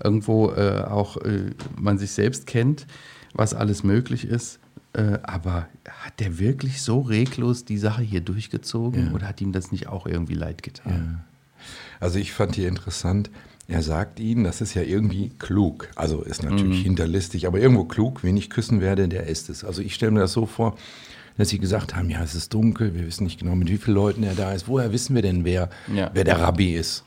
irgendwo 0.02 0.52
äh, 0.52 0.82
auch 0.88 1.18
äh, 1.18 1.52
man 1.78 1.98
sich 1.98 2.12
selbst 2.12 2.48
kennt, 2.48 2.88
was 3.34 3.54
alles 3.54 3.84
möglich 3.84 4.26
ist. 4.26 4.60
Äh, 4.94 5.20
aber 5.24 5.68
hat 5.90 6.20
der 6.20 6.38
wirklich 6.40 6.82
so 6.82 7.00
reglos 7.02 7.64
die 7.66 7.78
Sache 7.78 8.02
hier 8.02 8.22
durchgezogen 8.22 9.08
Ja. 9.08 9.12
oder 9.14 9.28
hat 9.28 9.40
ihm 9.42 9.52
das 9.52 9.72
nicht 9.72 9.88
auch 9.88 10.06
irgendwie 10.06 10.34
leid 10.34 10.64
getan? 10.64 11.24
Also 12.00 12.18
ich 12.18 12.34
fand 12.34 12.56
hier 12.56 12.68
interessant, 12.68 13.30
er 13.68 13.82
sagt 13.84 14.20
ihnen, 14.20 14.44
das 14.44 14.60
ist 14.60 14.74
ja 14.74 14.82
irgendwie 14.82 15.30
klug. 15.40 15.88
Also 15.96 16.24
ist 16.24 16.44
natürlich 16.44 16.80
Mhm. 16.80 16.84
hinterlistig, 16.84 17.46
aber 17.48 17.60
irgendwo 17.60 17.86
klug, 17.86 18.24
wen 18.24 18.36
ich 18.36 18.50
küssen 18.50 18.82
werde, 18.82 19.08
der 19.08 19.28
ist 19.28 19.50
es. 19.50 19.64
Also 19.64 19.82
ich 19.82 19.96
stelle 19.96 20.12
mir 20.12 20.20
das 20.22 20.34
so 20.34 20.46
vor, 20.46 20.78
dass 21.42 21.50
sie 21.50 21.60
gesagt 21.60 21.96
haben, 21.96 22.10
ja, 22.10 22.24
es 22.24 22.36
ist 22.36 22.54
dunkel, 22.54 22.94
wir 22.96 23.06
wissen 23.06 23.26
nicht 23.26 23.40
genau, 23.40 23.56
mit 23.56 23.70
wie 23.70 23.78
vielen 23.78 23.96
Leuten 23.96 24.24
er 24.24 24.36
da 24.36 24.54
ist. 24.54 24.68
Woher 24.68 24.92
wissen 24.94 25.16
wir 25.16 25.22
denn, 25.22 25.44
wer, 25.44 25.70
Ja. 25.94 26.10
wer 26.14 26.24
der 26.24 26.40
Rabbi 26.40 26.76
ist? 26.76 27.04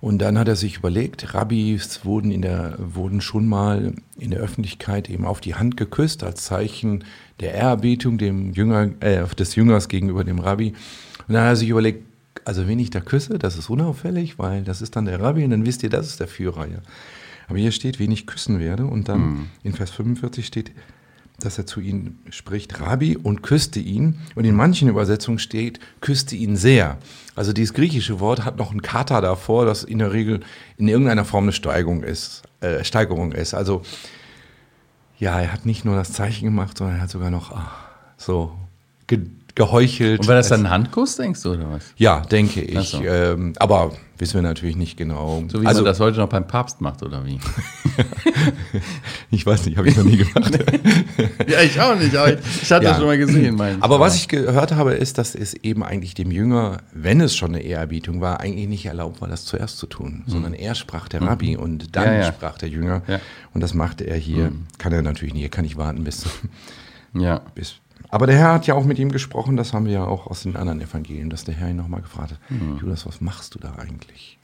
Und 0.00 0.18
dann 0.20 0.38
hat 0.38 0.46
er 0.46 0.54
sich 0.54 0.76
überlegt, 0.76 1.34
Rabbis 1.34 2.04
wurden, 2.04 2.30
in 2.30 2.40
der, 2.42 2.76
wurden 2.78 3.20
schon 3.20 3.46
mal 3.48 3.94
in 4.16 4.30
der 4.30 4.38
Öffentlichkeit 4.38 5.10
eben 5.10 5.24
auf 5.24 5.40
die 5.40 5.56
Hand 5.56 5.76
geküsst, 5.76 6.22
als 6.22 6.44
Zeichen 6.44 7.02
der 7.40 7.52
Ehrerbietung 7.54 8.16
dem 8.16 8.52
Jünger, 8.52 8.90
äh, 9.00 9.24
des 9.36 9.56
Jüngers 9.56 9.88
gegenüber 9.88 10.22
dem 10.22 10.38
Rabbi. 10.38 10.68
Und 11.26 11.34
dann 11.34 11.42
hat 11.42 11.50
er 11.50 11.56
sich 11.56 11.68
überlegt, 11.68 12.04
also 12.44 12.68
wen 12.68 12.78
ich 12.78 12.90
da 12.90 13.00
küsse, 13.00 13.38
das 13.40 13.56
ist 13.58 13.68
unauffällig, 13.70 14.38
weil 14.38 14.62
das 14.62 14.80
ist 14.82 14.94
dann 14.94 15.04
der 15.06 15.20
Rabbi 15.20 15.42
und 15.44 15.50
dann 15.50 15.66
wisst 15.66 15.82
ihr, 15.82 15.90
das 15.90 16.06
ist 16.06 16.20
der 16.20 16.28
Führer. 16.28 16.66
Ja. 16.68 16.78
Aber 17.48 17.58
hier 17.58 17.72
steht, 17.72 17.98
wen 17.98 18.12
ich 18.12 18.26
küssen 18.26 18.60
werde. 18.60 18.86
Und 18.86 19.08
dann 19.08 19.48
in 19.64 19.72
Vers 19.72 19.90
45 19.90 20.46
steht, 20.46 20.70
dass 21.40 21.56
er 21.56 21.66
zu 21.66 21.80
ihnen 21.80 22.18
spricht, 22.30 22.80
Rabbi, 22.80 23.16
und 23.16 23.42
küsste 23.42 23.78
ihn. 23.78 24.18
Und 24.34 24.44
in 24.44 24.56
manchen 24.56 24.88
Übersetzungen 24.88 25.38
steht, 25.38 25.78
küsste 26.00 26.34
ihn 26.34 26.56
sehr. 26.56 26.98
Also 27.36 27.52
dieses 27.52 27.74
griechische 27.74 28.18
Wort 28.18 28.44
hat 28.44 28.56
noch 28.56 28.72
ein 28.72 28.82
Kata 28.82 29.20
davor, 29.20 29.64
das 29.64 29.84
in 29.84 29.98
der 29.98 30.12
Regel 30.12 30.40
in 30.76 30.88
irgendeiner 30.88 31.24
Form 31.24 31.44
eine 31.44 31.52
Steigerung 31.52 32.02
ist. 32.02 32.42
Äh, 32.60 32.82
Steigerung 32.82 33.32
ist. 33.32 33.54
Also 33.54 33.82
ja, 35.18 35.40
er 35.40 35.52
hat 35.52 35.64
nicht 35.64 35.84
nur 35.84 35.94
das 35.94 36.12
Zeichen 36.12 36.44
gemacht, 36.44 36.76
sondern 36.76 36.96
er 36.96 37.02
hat 37.02 37.10
sogar 37.10 37.30
noch 37.30 37.52
ah, 37.52 37.70
so 38.16 38.52
geheuchelt. 39.58 40.20
Und 40.20 40.28
war 40.28 40.34
das 40.36 40.48
dann 40.48 40.64
ein 40.66 40.70
Handkuss, 40.70 41.16
denkst 41.16 41.42
du, 41.42 41.52
oder 41.52 41.70
was? 41.70 41.84
ja, 41.96 42.20
denke 42.20 42.62
ich. 42.62 42.88
So. 42.90 43.02
Ähm, 43.04 43.52
aber 43.58 43.92
wissen 44.16 44.34
wir 44.34 44.42
natürlich 44.42 44.76
nicht 44.76 44.96
genau. 44.96 45.44
So 45.48 45.60
wie 45.62 45.66
also, 45.66 45.80
man 45.82 45.86
das 45.86 46.00
heute 46.00 46.18
noch 46.18 46.28
beim 46.28 46.46
Papst 46.46 46.80
macht, 46.80 47.02
oder 47.02 47.24
wie? 47.26 47.38
ich 49.30 49.44
weiß 49.44 49.66
nicht, 49.66 49.76
habe 49.76 49.88
ich 49.88 49.96
noch 49.96 50.04
nie 50.04 50.16
gemacht. 50.16 50.58
ja, 51.48 51.60
ich 51.62 51.80
auch 51.80 51.96
nicht. 51.96 52.16
Aber 52.16 52.32
ich 52.32 52.70
hatte 52.72 52.84
Ja. 52.84 52.90
das 52.90 52.96
schon 52.98 53.06
mal 53.06 53.18
gesehen, 53.18 53.56
mein 53.56 53.82
Aber 53.82 54.00
was 54.00 54.16
ich 54.16 54.28
gehört 54.28 54.72
habe, 54.72 54.94
ist, 54.94 55.18
dass 55.18 55.34
es 55.34 55.54
eben 55.54 55.82
eigentlich 55.84 56.14
dem 56.14 56.30
Jünger, 56.30 56.78
wenn 56.92 57.20
es 57.20 57.36
schon 57.36 57.54
eine 57.54 57.62
Ehrerbietung 57.62 58.20
war, 58.20 58.40
eigentlich 58.40 58.68
nicht 58.68 58.86
erlaubt 58.86 59.20
war, 59.20 59.28
das 59.28 59.44
zuerst 59.44 59.78
zu 59.78 59.86
tun, 59.86 60.24
sondern 60.26 60.54
er 60.54 60.74
sprach 60.74 61.08
der 61.08 61.22
Rabbi 61.22 61.56
und 61.56 61.94
dann 61.96 62.08
Mhm. 62.08 62.14
Ja, 62.14 62.18
ja. 62.20 62.32
sprach 62.32 62.58
der 62.58 62.68
Jünger. 62.68 63.02
Mhm. 63.06 63.16
Und 63.54 63.60
das 63.60 63.74
machte 63.74 64.04
er 64.04 64.16
hier. 64.16 64.52
Kann 64.78 64.92
er 64.92 65.02
natürlich 65.02 65.34
nicht. 65.34 65.42
Er 65.42 65.48
kann 65.50 65.64
nicht 65.64 65.76
warten 65.76 66.04
bis, 66.04 66.24
Ja. 67.14 67.40
bis 67.54 67.76
Aber 68.10 68.26
der 68.26 68.36
Herr 68.36 68.54
hat 68.54 68.66
ja 68.66 68.74
auch 68.74 68.84
mit 68.84 68.98
ihm 68.98 69.10
gesprochen, 69.12 69.56
das 69.56 69.72
haben 69.72 69.84
wir 69.86 69.92
ja 69.92 70.04
auch 70.04 70.26
aus 70.26 70.42
den 70.42 70.56
anderen 70.56 70.80
Evangelien, 70.80 71.30
dass 71.30 71.44
der 71.44 71.54
Herr 71.54 71.68
ihn 71.70 71.76
nochmal 71.76 72.00
gefragt 72.00 72.32
hat, 72.32 72.38
Judas, 72.80 73.06
was 73.06 73.20
machst 73.20 73.54
du 73.54 73.58
da 73.58 73.74
eigentlich? 73.76 74.38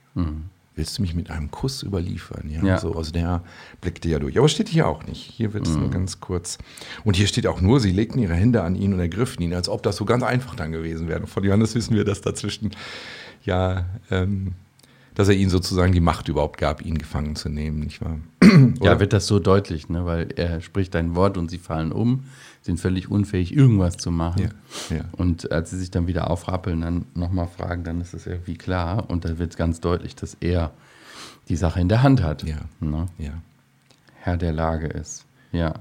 Willst 0.76 0.98
du 0.98 1.02
mich 1.02 1.14
mit 1.14 1.30
einem 1.30 1.50
Kuss 1.52 1.82
überliefern? 1.84 2.50
Ja, 2.50 2.64
Ja. 2.64 2.78
So, 2.78 2.94
also 2.96 3.12
der 3.12 3.22
Herr 3.22 3.42
blickte 3.80 4.08
ja 4.08 4.18
durch. 4.18 4.36
Aber 4.38 4.48
steht 4.48 4.68
hier 4.68 4.88
auch 4.88 5.04
nicht. 5.06 5.20
Hier 5.20 5.52
wird 5.52 5.66
es 5.68 5.76
nur 5.76 5.88
ganz 5.90 6.18
kurz. 6.20 6.58
Und 7.04 7.14
hier 7.16 7.28
steht 7.28 7.46
auch 7.46 7.60
nur, 7.60 7.78
sie 7.78 7.92
legten 7.92 8.18
ihre 8.18 8.34
Hände 8.34 8.62
an 8.62 8.74
ihn 8.74 8.92
und 8.92 8.98
ergriffen 8.98 9.40
ihn, 9.42 9.54
als 9.54 9.68
ob 9.68 9.82
das 9.84 9.96
so 9.96 10.04
ganz 10.04 10.24
einfach 10.24 10.56
dann 10.56 10.72
gewesen 10.72 11.06
wäre. 11.06 11.26
Von 11.28 11.44
Johannes 11.44 11.74
wissen 11.76 11.94
wir, 11.94 12.04
dass 12.04 12.22
dazwischen 12.22 12.72
ja, 13.44 13.84
ähm, 14.10 14.54
dass 15.14 15.28
er 15.28 15.34
ihnen 15.34 15.50
sozusagen 15.50 15.92
die 15.92 16.00
Macht 16.00 16.28
überhaupt 16.28 16.58
gab, 16.58 16.82
ihn 16.84 16.98
gefangen 16.98 17.36
zu 17.36 17.48
nehmen, 17.48 17.80
nicht 17.80 18.00
wahr? 18.00 18.18
Ja, 18.80 19.00
wird 19.00 19.12
das 19.12 19.26
so 19.26 19.38
deutlich, 19.40 19.88
ne? 19.88 20.04
weil 20.06 20.28
er 20.36 20.60
spricht 20.60 20.94
ein 20.96 21.14
Wort 21.16 21.36
und 21.38 21.50
sie 21.50 21.58
fallen 21.58 21.90
um, 21.92 22.24
sind 22.62 22.78
völlig 22.78 23.10
unfähig, 23.10 23.54
irgendwas 23.54 23.96
zu 23.96 24.10
machen. 24.10 24.50
Ja, 24.90 24.96
ja. 24.98 25.04
Und 25.12 25.50
als 25.50 25.70
sie 25.70 25.78
sich 25.78 25.90
dann 25.90 26.06
wieder 26.06 26.30
aufrappeln, 26.30 26.82
dann 26.82 27.04
nochmal 27.14 27.48
fragen, 27.48 27.82
dann 27.84 28.00
ist 28.00 28.14
es 28.14 28.26
irgendwie 28.26 28.54
klar. 28.56 29.10
Und 29.10 29.24
da 29.24 29.38
wird 29.38 29.56
ganz 29.56 29.80
deutlich, 29.80 30.14
dass 30.14 30.36
er 30.40 30.70
die 31.48 31.56
Sache 31.56 31.80
in 31.80 31.88
der 31.88 32.02
Hand 32.02 32.22
hat. 32.22 32.42
Ja. 32.44 32.58
Ne? 32.80 33.06
Ja. 33.18 33.32
Herr 34.20 34.36
der 34.36 34.52
Lage 34.52 34.86
ist. 34.86 35.24
Ja. 35.52 35.74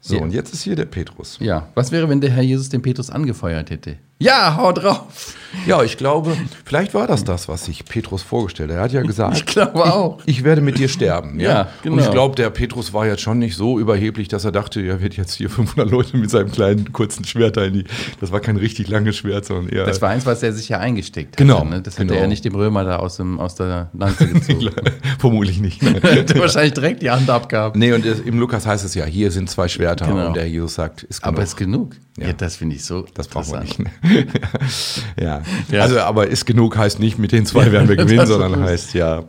So, 0.00 0.16
Ja. 0.16 0.22
und 0.22 0.32
jetzt 0.32 0.52
ist 0.54 0.62
hier 0.62 0.76
der 0.76 0.84
Petrus. 0.86 1.38
Ja. 1.40 1.68
Was 1.74 1.90
wäre, 1.92 2.08
wenn 2.08 2.20
der 2.20 2.30
Herr 2.30 2.42
Jesus 2.42 2.68
den 2.68 2.82
Petrus 2.82 3.10
angefeuert 3.10 3.70
hätte? 3.70 3.96
Ja, 4.20 4.56
hau 4.56 4.72
drauf! 4.72 5.34
Ja, 5.66 5.82
ich 5.84 5.96
glaube, 5.96 6.36
vielleicht 6.64 6.94
war 6.94 7.06
das 7.06 7.22
das, 7.24 7.48
was 7.48 7.64
sich 7.66 7.84
Petrus 7.84 8.22
vorgestellt 8.22 8.70
hat. 8.70 8.76
Er 8.76 8.82
hat 8.82 8.92
ja 8.92 9.02
gesagt, 9.02 9.36
Ich 9.36 9.46
glaube 9.46 9.84
auch. 9.84 10.18
Ich, 10.26 10.38
ich 10.38 10.44
werde 10.44 10.60
mit 10.60 10.78
dir 10.78 10.88
sterben. 10.88 11.38
Ja, 11.38 11.50
Ja, 11.50 11.68
genau. 11.82 11.96
Und 11.96 12.02
ich 12.02 12.10
glaube, 12.10 12.34
der 12.34 12.50
Petrus 12.50 12.92
war 12.92 13.06
jetzt 13.06 13.22
schon 13.22 13.38
nicht 13.38 13.56
so 13.56 13.78
überheblich, 13.78 14.26
dass 14.28 14.44
er 14.44 14.50
dachte, 14.52 14.80
er 14.80 15.00
wird 15.00 15.16
jetzt 15.16 15.34
hier 15.34 15.48
500 15.50 15.88
Leute 15.90 16.16
mit 16.16 16.28
seinem 16.30 16.50
kleinen 16.50 16.92
kurzen 16.92 17.24
Schwert 17.24 17.56
da 17.56 17.64
in 17.64 17.72
die. 17.74 17.84
Das 18.20 18.32
war 18.32 18.40
kein 18.40 18.56
richtig 18.56 18.88
langes 18.88 19.16
Schwert, 19.16 19.44
sondern 19.44 19.68
eher. 19.68 19.84
Das 19.86 20.02
war 20.02 20.10
eins, 20.10 20.26
was 20.26 20.42
er 20.42 20.52
sich 20.52 20.68
ja 20.68 20.78
eingesteckt 20.78 21.32
hat. 21.32 21.36
Genau, 21.38 21.64
Ne? 21.64 21.82
Das 21.82 21.96
genau. 21.96 22.12
hätte 22.14 22.22
er 22.22 22.28
nicht 22.28 22.44
dem 22.44 22.54
Römer 22.54 22.84
da 22.84 22.96
aus, 22.96 23.16
dem, 23.16 23.38
aus 23.38 23.54
der 23.54 23.90
Lanze 23.92 24.26
gezogen. 24.32 24.70
vermutlich 25.18 25.60
nicht. 25.60 25.82
hätte 26.02 26.38
wahrscheinlich 26.40 26.74
direkt 26.74 27.02
die 27.02 27.10
Hand 27.10 27.30
abgehabt. 27.30 27.76
nee, 27.76 27.92
und 27.92 28.04
im 28.04 28.38
Lukas 28.40 28.66
heißt 28.66 28.84
es 28.84 28.94
ja, 28.94 29.04
hier 29.04 29.30
sind 29.30 29.48
zwei 29.50 29.68
Schwerter 29.68 30.06
Genau. 30.06 30.28
und 30.28 30.36
der 30.36 30.48
Jesus 30.48 30.74
sagt, 30.74 31.04
ist 31.04 31.22
genug. 31.22 31.34
Aber 31.34 31.42
ist 31.44 31.56
genug. 31.56 31.96
Ja, 32.16 32.28
Ja. 32.28 32.32
das 32.32 32.56
finde 32.56 32.76
ich 32.76 32.84
so 32.84 33.06
das 33.14 33.28
brauchen 33.28 33.52
wir 33.52 33.60
nicht. 33.60 33.78
ja. 35.20 35.42
Ja. 35.70 35.80
Also, 35.82 36.00
aber 36.00 36.28
ist 36.28 36.44
genug 36.46 36.76
heißt 36.76 37.00
nicht, 37.00 37.18
mit 37.18 37.32
den 37.32 37.46
zwei 37.46 37.72
werden 37.72 37.88
wir 37.88 37.96
gewinnen, 38.04 38.26
sondern 38.26 38.60
heißt 38.62 38.94
ja. 38.94 39.24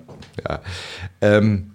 ja. 0.47 0.59
Ähm, 1.21 1.71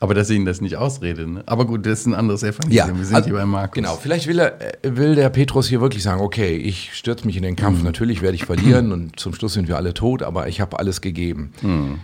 Aber 0.00 0.14
dass 0.14 0.30
ich 0.30 0.36
Ihnen 0.36 0.44
das 0.46 0.60
nicht 0.60 0.76
ausrede. 0.76 1.28
Ne? 1.28 1.42
Aber 1.46 1.66
gut, 1.66 1.84
das 1.86 2.00
ist 2.00 2.06
ein 2.06 2.14
anderes 2.14 2.42
Evangelium. 2.42 2.98
Wir 2.98 3.04
sind 3.04 3.16
also- 3.16 3.26
hier 3.28 3.36
bei 3.36 3.46
Markus. 3.46 3.74
Genau, 3.74 3.96
vielleicht 3.96 4.26
will, 4.28 4.38
er, 4.38 4.84
äh, 4.84 4.96
will 4.96 5.14
der 5.14 5.28
Petrus 5.30 5.68
hier 5.68 5.80
wirklich 5.80 6.02
sagen, 6.02 6.20
okay, 6.20 6.56
ich 6.56 6.94
stürze 6.94 7.26
mich 7.26 7.36
in 7.36 7.42
den 7.42 7.52
Mhm. 7.52 7.56
Kampf, 7.56 7.82
natürlich 7.82 8.22
werde 8.22 8.34
ich 8.36 8.44
verlieren 8.44 8.92
und 8.92 9.18
zum 9.18 9.34
Schluss 9.34 9.54
sind 9.54 9.66
wir 9.68 9.76
alle 9.76 9.94
tot, 9.94 10.22
aber 10.22 10.48
ich 10.48 10.60
habe 10.60 10.78
alles 10.78 11.00
gegeben. 11.00 11.52
Mhm. 11.62 11.98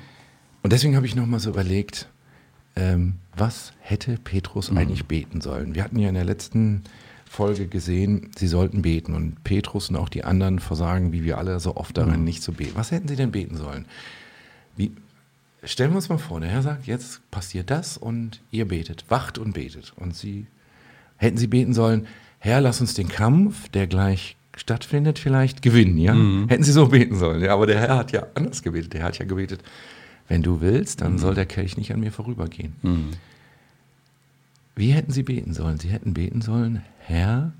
Und 0.63 0.73
deswegen 0.73 0.97
habe 0.97 1.07
ich 1.07 1.15
nochmal 1.15 1.41
so 1.41 1.51
überlegt, 1.51 2.09
ähm, 2.77 3.15
was 3.37 3.73
hätte 3.81 4.19
Petrus 4.23 4.71
Mhm. 4.71 4.79
eigentlich 4.79 5.05
beten 5.07 5.41
sollen? 5.41 5.75
Wir 5.77 5.85
hatten 5.85 5.99
ja 5.99 6.09
in 6.09 6.15
der 6.15 6.25
letzten 6.25 6.83
Folge 7.35 7.67
gesehen, 7.67 8.31
sie 8.37 8.47
sollten 8.47 8.83
beten 8.83 9.13
und 9.15 9.43
Petrus 9.45 9.91
und 9.91 9.97
auch 9.97 10.09
die 10.09 10.25
anderen 10.25 10.59
versagen, 10.61 11.13
wie 11.13 11.25
wir 11.25 11.37
alle 11.39 11.59
so 11.61 11.77
oft 11.77 11.97
darin, 11.99 12.21
Mhm. 12.21 12.25
nicht 12.25 12.43
zu 12.43 12.53
beten. 12.53 12.73
Was 12.77 12.91
hätten 12.91 13.09
sie 13.09 13.17
denn 13.17 13.33
beten 13.33 13.57
sollen? 13.57 13.87
Wie, 14.77 14.93
stellen 15.65 15.91
wir 15.91 15.97
uns 15.97 16.09
mal 16.09 16.19
vor, 16.19 16.41
der 16.41 16.49
Herr 16.51 16.63
sagt, 16.63 16.87
jetzt 16.87 17.29
passiert 17.31 17.71
das 17.71 17.97
und 17.99 18.41
ihr 18.51 18.67
betet, 18.69 19.05
wacht 19.09 19.39
und 19.39 19.53
betet. 19.53 19.93
Und 19.97 20.15
sie 20.15 20.47
hätten 21.17 21.37
sie 21.37 21.47
beten 21.49 21.75
sollen, 21.75 22.07
Herr, 22.39 22.61
lass 22.61 22.81
uns 22.81 22.95
den 22.95 23.09
Kampf, 23.09 23.69
der 23.71 23.87
gleich 23.87 24.37
stattfindet, 24.57 25.19
vielleicht 25.19 25.63
gewinnen, 25.63 25.99
ja? 25.99 26.15
Hätten 26.49 26.63
sie 26.63 26.71
so 26.73 26.87
beten 26.89 27.17
sollen. 27.17 27.43
Ja, 27.43 27.53
aber 27.55 27.67
der 27.67 27.81
Herr 27.81 27.97
hat 27.97 28.13
ja 28.13 28.27
anders 28.35 28.63
gebetet. 28.63 28.93
Der 28.93 29.01
Herr 29.01 29.09
hat 29.09 29.19
ja 29.19 29.25
gebetet, 29.25 29.61
wenn 30.29 30.43
du 30.43 30.61
willst, 30.61 31.01
dann 31.01 31.19
soll 31.19 31.35
der 31.35 31.47
Kelch 31.47 31.77
nicht 31.77 31.93
an 31.93 31.99
mir 32.01 32.13
vorübergehen. 32.13 32.75
Wie 34.77 34.91
hätten 34.91 35.13
sie 35.13 35.23
beten 35.23 35.53
sollen? 35.55 35.79
Sie 35.79 35.89
hätten 35.89 36.15
beten 36.15 36.41
sollen, 36.41 36.83
Herr, 36.99 37.53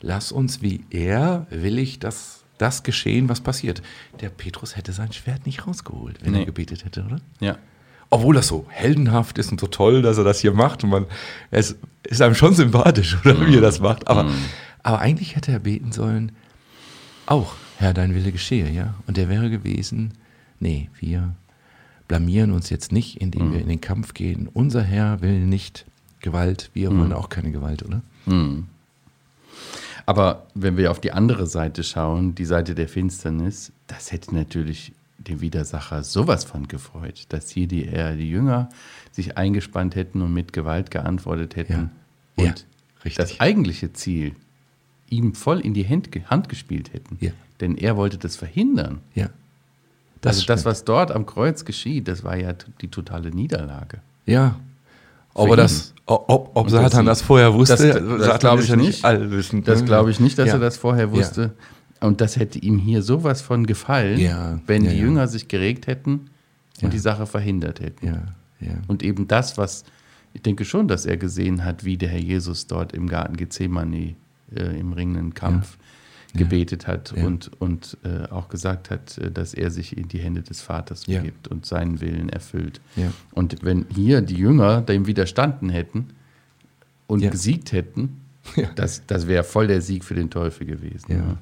lass 0.00 0.32
uns 0.32 0.62
wie 0.62 0.84
er 0.90 1.46
willig 1.50 1.98
das, 1.98 2.44
das 2.58 2.82
geschehen, 2.82 3.28
was 3.28 3.40
passiert. 3.40 3.82
Der 4.20 4.30
Petrus 4.30 4.76
hätte 4.76 4.92
sein 4.92 5.12
Schwert 5.12 5.44
nicht 5.46 5.66
rausgeholt, 5.66 6.18
wenn 6.24 6.32
Nee. 6.32 6.40
er 6.40 6.46
gebetet 6.46 6.84
hätte, 6.84 7.04
oder? 7.04 7.16
Ja. 7.40 7.58
Obwohl 8.10 8.34
das 8.34 8.48
so 8.48 8.66
heldenhaft 8.68 9.38
ist 9.38 9.50
und 9.52 9.60
so 9.60 9.66
toll, 9.66 10.02
dass 10.02 10.18
er 10.18 10.24
das 10.24 10.40
hier 10.40 10.52
macht. 10.52 10.84
Und 10.84 10.90
man, 10.90 11.06
es 11.50 11.76
ist 12.04 12.20
einem 12.22 12.34
schon 12.34 12.54
sympathisch, 12.54 13.16
oder 13.24 13.46
wie 13.46 13.56
er 13.56 13.60
das 13.62 13.80
macht. 13.80 14.06
Aber, 14.08 14.30
aber 14.82 14.98
eigentlich 15.00 15.34
hätte 15.36 15.52
er 15.52 15.58
beten 15.60 15.92
sollen, 15.92 16.32
auch, 17.26 17.54
Herr, 17.78 17.94
dein 17.94 18.14
Wille 18.14 18.32
geschehe, 18.32 18.70
ja. 18.70 18.94
Und 19.06 19.16
der 19.16 19.28
wäre 19.28 19.48
gewesen, 19.50 20.14
nee, 20.60 20.90
wir 20.98 21.34
blamieren 22.08 22.50
uns 22.52 22.68
jetzt 22.70 22.92
nicht, 22.92 23.20
indem 23.20 23.52
wir 23.52 23.60
in 23.60 23.68
den 23.68 23.80
Kampf 23.80 24.12
gehen. 24.12 24.48
Unser 24.52 24.82
Herr 24.82 25.22
will 25.22 25.40
nicht 25.40 25.86
Gewalt, 26.22 26.70
wir 26.72 26.90
wollen 26.96 27.12
auch 27.12 27.28
keine 27.28 27.50
Gewalt, 27.50 27.82
oder? 27.82 28.00
Aber 30.06 30.46
wenn 30.54 30.76
wir 30.76 30.90
auf 30.90 31.00
die 31.00 31.12
andere 31.12 31.46
Seite 31.46 31.84
schauen, 31.84 32.34
die 32.34 32.44
Seite 32.44 32.74
der 32.74 32.88
Finsternis, 32.88 33.72
das 33.86 34.12
hätte 34.12 34.34
natürlich 34.34 34.92
den 35.18 35.40
Widersacher 35.40 36.02
sowas 36.02 36.44
von 36.44 36.66
gefreut, 36.66 37.26
dass 37.28 37.50
hier 37.50 37.68
die, 37.68 37.84
eher 37.84 38.16
die 38.16 38.28
Jünger 38.28 38.68
sich 39.12 39.36
eingespannt 39.36 39.94
hätten 39.94 40.22
und 40.22 40.32
mit 40.32 40.52
Gewalt 40.52 40.90
geantwortet 40.90 41.56
hätten. 41.56 41.90
Ja. 42.36 42.44
Und 42.44 42.66
Ja, 43.04 43.10
das 43.16 43.40
eigentliche 43.40 43.92
Ziel 43.92 44.34
ihm 45.08 45.34
voll 45.34 45.60
in 45.60 45.74
die 45.74 45.86
Hand, 45.86 46.08
Hand 46.26 46.48
gespielt 46.48 46.92
hätten. 46.92 47.18
Ja. 47.20 47.32
Denn 47.60 47.76
er 47.76 47.96
wollte 47.96 48.18
das 48.18 48.36
verhindern. 48.36 49.00
Ja. 49.14 49.28
also 50.24 50.44
das, 50.46 50.64
was 50.64 50.84
dort 50.84 51.12
am 51.12 51.26
Kreuz 51.26 51.64
geschieht, 51.64 52.08
das 52.08 52.24
war 52.24 52.36
ja 52.36 52.54
die 52.80 52.88
totale 52.88 53.30
Niederlage. 53.30 54.00
Ja. 54.26 54.58
Für 55.34 55.40
Aber 55.42 55.56
das, 55.56 55.94
ob, 56.06 56.50
ob 56.54 56.70
Satan 56.70 57.06
das- 57.06 57.18
das 57.20 57.26
vorher 57.26 57.54
wusste, 57.54 57.76
das- 57.76 57.94
das 57.94 58.26
Satan 58.26 58.38
glaub 58.40 58.58
ist 58.58 58.64
ich 58.64 58.70
ja 58.70 58.76
nicht. 58.76 59.04
allwissend. 59.04 59.66
Das 59.68 59.80
ne? 59.80 59.86
glaube 59.86 60.10
ich 60.10 60.20
nicht, 60.20 60.38
dass 60.38 60.48
Ja. 60.48 60.54
er 60.54 60.60
das 60.60 60.76
vorher 60.76 61.10
wusste. 61.10 61.54
Und 62.00 62.20
das 62.20 62.36
hätte 62.36 62.58
ihm 62.58 62.78
hier 62.78 63.02
sowas 63.02 63.40
von 63.42 63.64
gefallen, 63.66 64.18
Ja, 64.18 64.58
wenn 64.66 64.84
ja, 64.84 64.90
die 64.90 64.96
ja. 64.98 65.02
Jünger 65.04 65.28
sich 65.28 65.48
geregt 65.48 65.86
hätten 65.86 66.12
und 66.12 66.82
Ja. 66.82 66.88
die 66.88 66.98
Sache 66.98 67.26
verhindert 67.26 67.80
hätten. 67.80 68.06
Ja, 68.06 68.22
ja. 68.60 68.74
Und 68.88 69.02
eben 69.02 69.28
das, 69.28 69.56
was 69.56 69.84
ich 70.34 70.42
denke 70.42 70.64
schon, 70.64 70.88
dass 70.88 71.06
er 71.06 71.16
gesehen 71.16 71.64
hat, 71.64 71.84
wie 71.84 71.96
der 71.96 72.08
Herr 72.08 72.18
Jesus 72.20 72.66
dort 72.66 72.92
im 72.92 73.08
Garten 73.08 73.36
Gethsemane 73.36 74.16
äh, 74.54 74.78
im 74.80 74.92
ringenden 74.92 75.32
Kampf 75.34 75.78
gebetet 76.34 76.86
hat 76.86 77.12
Ja. 77.16 77.24
und, 77.26 77.50
und 77.60 77.98
äh, 78.04 78.28
auch 78.30 78.48
gesagt 78.48 78.90
hat, 78.90 79.18
äh, 79.18 79.30
dass 79.30 79.52
er 79.54 79.70
sich 79.70 79.96
in 79.96 80.08
die 80.08 80.18
Hände 80.18 80.42
des 80.42 80.60
Vaters 80.62 81.06
Ja. 81.06 81.18
begibt 81.20 81.48
und 81.48 81.66
seinen 81.66 82.00
Willen 82.00 82.28
erfüllt. 82.30 82.80
Ja. 82.96 83.12
Und 83.32 83.62
wenn 83.62 83.86
hier 83.94 84.20
die 84.22 84.36
Jünger 84.36 84.80
dem 84.80 85.06
widerstanden 85.06 85.68
hätten 85.68 86.08
und 87.06 87.20
gesiegt 87.30 87.72
hätten, 87.72 88.20
das, 88.76 89.02
das 89.06 89.26
wäre 89.28 89.44
voll 89.44 89.66
der 89.66 89.82
Sieg 89.82 90.04
für 90.04 90.14
den 90.14 90.30
Teufel 90.30 90.66
gewesen. 90.66 91.38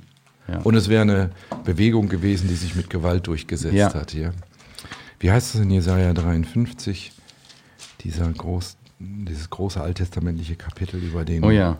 Ja. 0.48 0.58
Und 0.64 0.74
es 0.74 0.88
wäre 0.88 1.02
eine 1.02 1.30
Bewegung 1.64 2.08
gewesen, 2.08 2.48
die 2.48 2.56
sich 2.56 2.74
mit 2.74 2.90
Gewalt 2.90 3.26
durchgesetzt 3.28 3.94
hat. 3.94 4.12
Ja. 4.14 4.32
Wie 5.20 5.30
heißt 5.30 5.54
es 5.54 5.60
in 5.60 5.70
Jesaja 5.70 6.12
53? 6.12 7.12
Dieser 8.00 8.28
groß, 8.32 8.76
dieses 8.98 9.48
große 9.48 9.80
alttestamentliche 9.80 10.56
Kapitel 10.56 11.00
über 11.00 11.24
den, 11.24 11.44
oh 11.44 11.50
ja. 11.50 11.78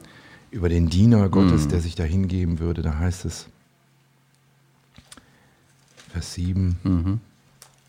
Über 0.50 0.68
den 0.68 0.88
Diener 0.88 1.28
Gottes, 1.28 1.64
Mhm. 1.64 1.68
der 1.70 1.80
sich 1.80 1.94
da 1.94 2.04
hingeben 2.04 2.58
würde. 2.58 2.82
Da 2.82 2.98
heißt 2.98 3.24
es, 3.24 3.46
Vers 6.12 6.34
7, 6.34 6.76
Mhm. 6.82 7.20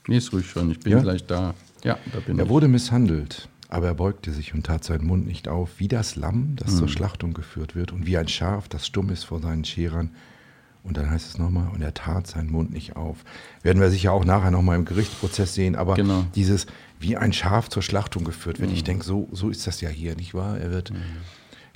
Nee, 0.08 0.18
ist 0.18 0.34
ruhig 0.34 0.50
schon. 0.50 0.72
Ich 0.72 0.80
bin 0.80 0.94
Ja? 0.94 1.00
gleich 1.02 1.26
da. 1.26 1.54
Ja, 1.84 1.98
da 2.12 2.20
bin 2.20 2.38
Er 2.40 2.46
ich. 2.46 2.50
wurde 2.50 2.68
misshandelt, 2.68 3.50
aber 3.70 3.88
er 3.88 3.94
beugte 3.96 4.32
sich 4.32 4.54
und 4.54 4.66
tat 4.66 4.84
seinen 4.84 5.06
Mund 5.06 5.26
nicht 5.28 5.48
auf, 5.48 5.70
wie 5.80 5.88
das 5.88 6.16
Lamm, 6.16 6.56
das 6.56 6.72
Mhm. 6.74 6.78
zur 6.78 6.88
Schlachtung 6.90 7.34
geführt 7.34 7.76
wird, 7.76 7.92
und 7.92 8.06
wie 8.06 8.18
ein 8.18 8.28
Schaf, 8.28 8.68
das 8.68 8.86
stumm 8.86 9.10
ist 9.10 9.24
vor 9.24 9.40
seinen 9.42 9.64
Scherern. 9.66 10.10
Und 10.84 10.98
dann 10.98 11.10
heißt 11.12 11.28
es 11.28 11.38
nochmal, 11.38 11.70
und 11.74 11.82
er 11.84 11.94
tat 11.94 12.26
seinen 12.26 12.52
Mund 12.52 12.72
nicht 12.72 12.96
auf. 12.96 13.18
Werden 13.62 13.80
wir 13.80 13.92
sicher 13.92 14.12
auch 14.14 14.26
nachher 14.26 14.50
nochmal 14.50 14.78
im 14.78 14.86
Gerichtsprozess 14.86 15.54
sehen, 15.54 15.76
aber 15.76 15.94
Genau. 15.96 16.26
dieses, 16.34 16.66
wie 17.00 17.18
ein 17.18 17.34
Schaf 17.34 17.70
zur 17.70 17.84
Schlachtung 17.84 18.24
geführt 18.24 18.60
wird, 18.60 18.70
Mhm. 18.72 18.76
ich 18.76 18.84
denke, 18.84 19.06
so, 19.06 19.30
so 19.32 19.50
ist 19.50 19.66
das 19.68 19.82
ja 19.82 19.90
hier, 19.90 20.16
nicht 20.16 20.34
wahr? 20.34 20.60
Er 20.60 20.72
wird 20.72 20.92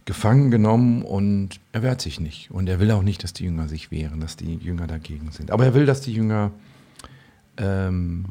gefangen 0.06 0.52
genommen 0.52 1.02
und 1.02 1.60
er 1.72 1.82
wehrt 1.84 2.00
sich 2.02 2.20
nicht. 2.20 2.52
Und 2.52 2.70
er 2.70 2.80
will 2.80 2.92
auch 2.92 3.02
nicht, 3.02 3.24
dass 3.24 3.34
die 3.34 3.44
Jünger 3.46 3.68
sich 3.68 3.90
wehren, 3.92 4.20
dass 4.20 4.38
die 4.38 4.56
Jünger 4.56 4.86
dagegen 4.88 5.32
sind. 5.32 5.50
Aber 5.52 5.66
er 5.66 5.74
will, 5.74 5.86
dass 5.88 6.02
die 6.02 6.14
Jünger 6.14 6.52
ähm, 7.58 8.26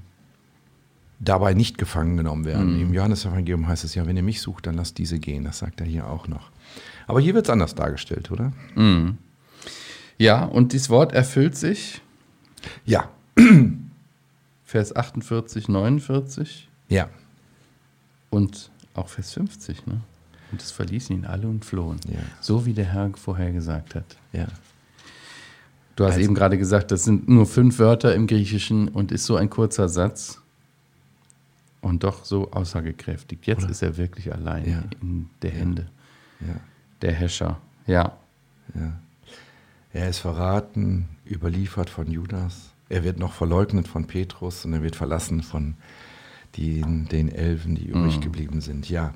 dabei 1.19 1.55
nicht 1.55 1.77
gefangen 1.79 2.17
genommen 2.17 2.45
werden. 2.45 2.81
Im 2.81 2.95
Johannesevangelium 2.95 3.67
heißt 3.67 3.85
es 3.85 3.95
ja, 3.95 4.07
wenn 4.07 4.17
ihr 4.17 4.23
mich 4.23 4.41
sucht, 4.41 4.67
dann 4.67 4.75
lasst 4.77 4.99
diese 4.99 5.19
gehen. 5.19 5.45
Das 5.45 5.59
sagt 5.59 5.81
er 5.81 5.87
hier 5.87 6.07
auch 6.09 6.29
noch. 6.29 6.51
Aber 7.07 7.21
hier 7.21 7.35
wird 7.35 7.47
es 7.47 7.51
anders 7.51 7.75
dargestellt, 7.75 8.31
oder? 8.31 8.53
Mhm. 8.77 9.19
Ja, 10.19 10.45
und 10.45 10.73
dieses 10.73 10.91
Wort 10.91 11.13
erfüllt 11.13 11.57
sich, 11.57 12.01
Ja. 12.85 13.11
Vers 14.65 14.95
48, 14.97 15.69
49 15.69 16.69
Ja. 16.89 17.09
und 18.31 18.71
auch 18.95 19.09
Vers 19.09 19.33
50. 19.33 19.87
Ne? 19.87 20.01
Und 20.55 20.63
es 20.63 20.71
verließen 20.71 21.17
ihn 21.17 21.25
alle 21.25 21.49
und 21.49 21.65
flohen. 21.65 21.99
Ja. 22.09 22.21
So 22.41 22.65
wie 22.65 22.75
der 22.75 22.85
Herr 22.85 23.11
vorher 23.17 23.51
gesagt 23.51 23.97
hat. 23.97 24.05
Ja. 24.33 24.47
Du 25.97 26.05
hast 26.05 26.13
Also- 26.13 26.25
eben 26.25 26.35
gerade 26.37 26.57
gesagt, 26.59 26.93
das 26.93 27.03
sind 27.03 27.29
nur 27.29 27.45
fünf 27.47 27.81
Wörter 27.81 28.15
im 28.15 28.29
Griechischen 28.29 28.87
und 28.87 29.11
ist 29.11 29.25
so 29.27 29.35
ein 29.35 29.51
kurzer 29.51 29.89
Satz 29.89 30.41
und 31.81 32.05
doch 32.05 32.25
so 32.25 32.53
aussagekräftig. 32.53 33.41
Jetzt 33.47 33.65
Oder? 33.65 33.71
ist 33.73 33.83
er 33.83 33.97
wirklich 33.97 34.33
allein 34.33 34.65
Ja. 34.71 34.85
in 35.03 35.29
der 35.43 35.51
Hände 35.51 35.87
Ja. 36.41 36.55
der 37.03 37.13
Herrscher. 37.15 37.61
Ja. 37.89 38.17
Ja. 38.77 38.93
Er 39.93 40.09
ist 40.09 40.19
verraten, 40.19 41.09
überliefert 41.29 41.91
von 41.91 42.09
Judas. 42.13 42.71
Er 42.89 43.03
wird 43.03 43.19
noch 43.19 43.33
verleugnet 43.33 43.89
von 43.89 44.07
Petrus 44.07 44.65
und 44.65 44.73
er 44.73 44.85
wird 44.85 44.95
verlassen 44.95 45.43
von 45.43 45.75
den, 46.57 47.09
den 47.09 47.29
Elfen, 47.29 47.75
die 47.75 47.87
übrig 47.87 48.21
geblieben 48.21 48.61
sind. 48.61 48.89
Ja. 48.89 49.13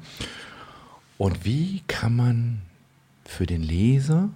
Und 1.19 1.45
wie 1.45 1.83
kann 1.89 2.17
man 2.17 2.63
für 3.25 3.45
den 3.45 3.63
Leser 3.63 4.31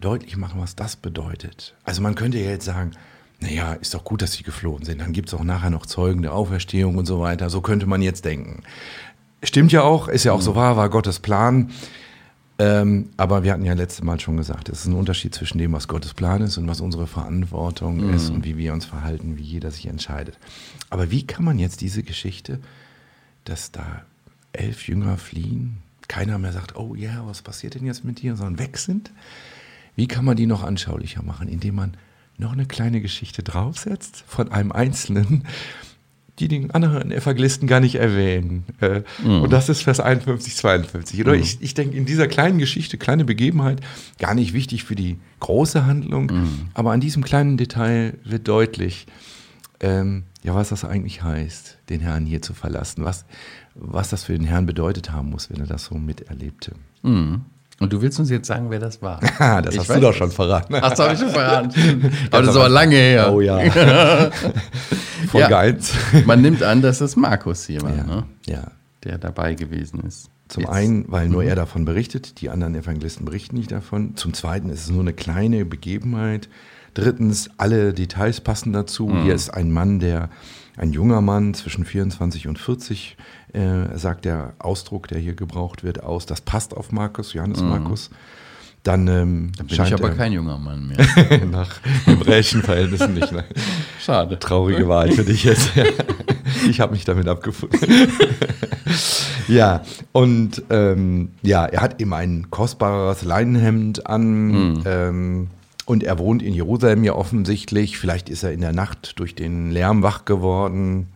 deutlich 0.00 0.36
machen, 0.36 0.60
was 0.60 0.76
das 0.76 0.96
bedeutet? 0.96 1.74
Also 1.84 2.00
man 2.00 2.14
könnte 2.14 2.38
ja 2.38 2.50
jetzt 2.50 2.64
sagen, 2.64 2.92
naja, 3.40 3.74
ist 3.74 3.92
doch 3.92 4.04
gut, 4.04 4.22
dass 4.22 4.32
sie 4.32 4.44
geflohen 4.44 4.84
sind. 4.84 5.00
Dann 5.00 5.12
gibt 5.12 5.28
es 5.28 5.34
auch 5.34 5.44
nachher 5.44 5.70
noch 5.70 5.84
Zeugen 5.84 6.22
der 6.22 6.32
Auferstehung 6.32 6.96
und 6.96 7.06
so 7.06 7.20
weiter. 7.20 7.50
So 7.50 7.60
könnte 7.60 7.86
man 7.86 8.00
jetzt 8.00 8.24
denken. 8.24 8.62
Stimmt 9.42 9.72
ja 9.72 9.82
auch, 9.82 10.08
ist 10.08 10.24
ja 10.24 10.32
auch 10.32 10.40
so 10.40 10.54
wahr, 10.54 10.76
war 10.76 10.88
Gottes 10.88 11.18
Plan. 11.18 11.70
Ähm, 12.58 13.10
aber 13.18 13.44
wir 13.44 13.52
hatten 13.52 13.66
ja 13.66 13.74
letztes 13.74 14.02
Mal 14.02 14.18
schon 14.18 14.38
gesagt, 14.38 14.70
es 14.70 14.80
ist 14.80 14.86
ein 14.86 14.94
Unterschied 14.94 15.34
zwischen 15.34 15.58
dem, 15.58 15.72
was 15.72 15.88
Gottes 15.88 16.14
Plan 16.14 16.40
ist 16.40 16.56
und 16.56 16.66
was 16.66 16.80
unsere 16.80 17.06
Verantwortung 17.06 18.14
ist 18.14 18.30
und 18.30 18.46
wie 18.46 18.56
wir 18.56 18.72
uns 18.72 18.86
verhalten, 18.86 19.36
wie 19.36 19.42
jeder 19.42 19.70
sich 19.70 19.86
entscheidet. 19.86 20.38
Aber 20.88 21.10
wie 21.10 21.26
kann 21.26 21.44
man 21.44 21.58
jetzt 21.58 21.82
diese 21.82 22.02
Geschichte, 22.02 22.60
dass 23.44 23.72
da 23.72 24.06
elf 24.54 24.88
Jünger 24.88 25.18
fliehen, 25.18 25.82
keiner 26.08 26.38
mehr 26.38 26.52
sagt, 26.52 26.76
oh 26.76 26.94
ja, 26.94 27.22
was 27.26 27.42
passiert 27.42 27.74
denn 27.74 27.84
jetzt 27.86 28.04
mit 28.04 28.22
dir, 28.22 28.36
sondern 28.36 28.58
weg 28.58 28.78
sind? 28.78 29.10
Wie 29.94 30.08
kann 30.08 30.24
man 30.24 30.36
die 30.36 30.46
noch 30.46 30.62
anschaulicher 30.62 31.22
machen, 31.22 31.48
indem 31.48 31.74
man 31.76 31.96
noch 32.38 32.52
eine 32.52 32.66
kleine 32.66 33.00
Geschichte 33.00 33.42
draufsetzt 33.42 34.24
von 34.26 34.52
einem 34.52 34.70
Einzelnen, 34.72 35.44
die 36.38 36.48
den 36.48 36.70
anderen 36.70 37.12
Evangelisten 37.12 37.66
gar 37.66 37.80
nicht 37.80 37.94
erwähnen. 37.94 38.64
Äh, 38.80 39.02
Und 39.24 39.50
das 39.54 39.70
ist 39.70 39.82
Vers 39.82 40.00
51, 40.00 40.54
52. 40.56 41.20
Oder 41.22 41.34
ich, 41.34 41.62
ich 41.62 41.72
denke, 41.72 41.96
in 41.96 42.04
dieser 42.04 42.28
kleinen 42.28 42.58
Geschichte, 42.58 42.98
kleine 42.98 43.24
Begebenheit, 43.24 43.80
gar 44.18 44.34
nicht 44.34 44.52
wichtig 44.52 44.84
für 44.84 44.94
die 44.94 45.16
große 45.40 45.86
Handlung, 45.86 46.30
aber 46.74 46.92
an 46.92 47.00
diesem 47.00 47.24
kleinen 47.24 47.56
Detail 47.56 48.18
wird 48.22 48.46
deutlich, 48.48 49.06
ähm, 49.80 50.24
ja, 50.46 50.54
was 50.54 50.68
das 50.68 50.84
eigentlich 50.84 51.22
heißt, 51.24 51.78
den 51.88 52.00
Herrn 52.00 52.24
hier 52.24 52.40
zu 52.40 52.54
verlassen, 52.54 53.04
was, 53.04 53.24
was 53.74 54.10
das 54.10 54.22
für 54.24 54.32
den 54.32 54.44
Herrn 54.46 54.64
bedeutet 54.64 55.10
haben 55.10 55.30
muss, 55.30 55.50
wenn 55.50 55.58
er 55.60 55.66
das 55.66 55.86
so 55.86 55.96
miterlebte. 55.96 56.72
Mhm. 57.02 57.42
Und 57.80 57.92
du 57.92 58.00
willst 58.00 58.18
uns 58.20 58.30
jetzt 58.30 58.46
sagen, 58.46 58.70
wer 58.70 58.78
das 58.78 59.02
war? 59.02 59.20
Das 59.62 59.74
Ich 59.74 59.80
hast 59.80 59.90
du 59.90 60.00
doch 60.00 60.14
schon 60.14 60.30
verraten. 60.30 60.76
Ach, 60.80 60.90
das 60.90 60.98
habe 61.00 61.12
ich 61.14 61.18
schon 61.18 61.30
verraten. 61.30 62.12
Aber 62.30 62.40
das 62.42 62.50
ist 62.50 62.56
aber 62.56 62.68
lange 62.70 62.94
her. 62.96 63.32
Oh 63.34 63.40
ja. 63.40 63.58
Folge 65.28 65.50
Ja. 65.50 65.58
1. 65.58 65.92
Man 66.24 66.40
nimmt 66.42 66.62
an, 66.62 66.80
dass 66.80 66.98
das 66.98 67.16
Markus 67.16 67.66
hier 67.66 67.82
war, 67.82 67.94
Ja, 67.94 68.04
ne? 68.04 68.24
ja. 68.46 68.62
der 69.04 69.18
dabei 69.18 69.54
gewesen 69.54 70.00
ist. 70.06 70.30
Zum 70.48 70.62
Jetzt- 70.62 70.72
einen, 70.72 71.04
weil 71.10 71.28
nur 71.28 71.42
er 71.42 71.56
davon 71.56 71.84
berichtet, 71.84 72.40
die 72.40 72.50
anderen 72.50 72.74
Evangelisten 72.76 73.24
berichten 73.26 73.56
nicht 73.56 73.72
davon. 73.72 74.16
Zum 74.16 74.32
zweiten 74.32 74.70
ist 74.70 74.82
es 74.84 74.90
nur 74.90 75.00
eine 75.00 75.12
kleine 75.12 75.64
Begebenheit. 75.64 76.48
Drittens, 76.96 77.50
alle 77.58 77.92
Details 77.92 78.40
passen 78.40 78.72
dazu. 78.72 79.14
Hier 79.22 79.34
ist 79.34 79.50
ein 79.50 79.70
Mann, 79.70 80.00
der, 80.00 80.30
ein 80.78 80.94
junger 80.94 81.20
Mann 81.20 81.52
zwischen 81.52 81.84
24 81.84 82.48
und 82.48 82.58
40, 82.58 83.18
äh, 83.52 83.98
sagt 83.98 84.24
der 84.24 84.54
Ausdruck, 84.58 85.06
der 85.08 85.18
hier 85.18 85.34
gebraucht 85.34 85.84
wird, 85.84 86.02
aus. 86.02 86.24
Das 86.24 86.40
passt 86.40 86.74
auf 86.74 86.92
Markus, 86.92 87.34
Johannes 87.34 87.60
Markus. 87.60 88.08
Dann 88.82 89.08
ähm, 89.08 89.52
Bin 89.58 89.66
ich 89.68 89.92
aber 89.92 90.08
er 90.08 90.14
kein 90.14 90.32
junger 90.32 90.56
Mann 90.56 90.88
mehr. 90.88 91.44
nach 91.50 91.80
hebräischen 92.06 92.62
Verhältnissen 92.62 93.12
nicht. 93.12 93.30
Ne? 93.30 93.44
Schade. 94.00 94.38
Traurige 94.38 94.88
Wahl 94.88 95.12
für 95.12 95.24
dich 95.24 95.44
jetzt. 95.44 95.72
ich 96.70 96.80
habe 96.80 96.92
mich 96.92 97.04
damit 97.04 97.28
abgefunden. 97.28 97.78
ja, 99.48 99.82
und 100.12 100.62
ähm, 100.70 101.32
ja, 101.42 101.66
er 101.66 101.82
hat 101.82 102.00
eben 102.00 102.14
ein 102.14 102.50
kostbares 102.50 103.22
Leinenhemd 103.22 104.06
an. 104.06 104.82
Ähm, 104.86 105.48
und 105.86 106.02
er 106.02 106.18
wohnt 106.18 106.42
in 106.42 106.52
Jerusalem 106.52 107.04
ja 107.04 107.14
offensichtlich. 107.14 107.96
Vielleicht 107.96 108.28
ist 108.28 108.42
er 108.42 108.52
in 108.52 108.60
der 108.60 108.72
Nacht 108.72 109.18
durch 109.18 109.34
den 109.34 109.70
Lärm 109.70 110.02
wach 110.02 110.24
geworden. 110.24 111.06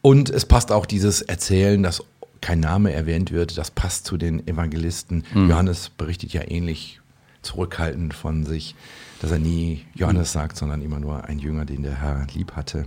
Und 0.00 0.30
es 0.30 0.46
passt 0.46 0.72
auch 0.72 0.86
dieses 0.86 1.22
Erzählen, 1.22 1.82
dass 1.82 2.02
kein 2.40 2.60
Name 2.60 2.92
erwähnt 2.92 3.32
wird, 3.32 3.58
das 3.58 3.70
passt 3.70 4.06
zu 4.06 4.16
den 4.16 4.46
Evangelisten. 4.46 5.24
Johannes 5.34 5.90
berichtet 5.90 6.32
ja 6.32 6.42
ähnlich 6.48 7.00
zurückhaltend 7.42 8.14
von 8.14 8.44
sich, 8.44 8.74
dass 9.20 9.30
er 9.30 9.38
nie 9.38 9.84
Johannes 9.94 10.32
sagt, 10.32 10.56
sondern 10.56 10.80
immer 10.80 10.98
nur 10.98 11.24
ein 11.24 11.38
Jünger, 11.38 11.64
den 11.64 11.82
der 11.82 12.00
Herr 12.00 12.26
lieb 12.34 12.52
hatte. 12.52 12.86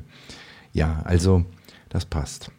Ja, 0.74 1.02
also 1.06 1.46
das 1.90 2.06
passt. 2.06 2.52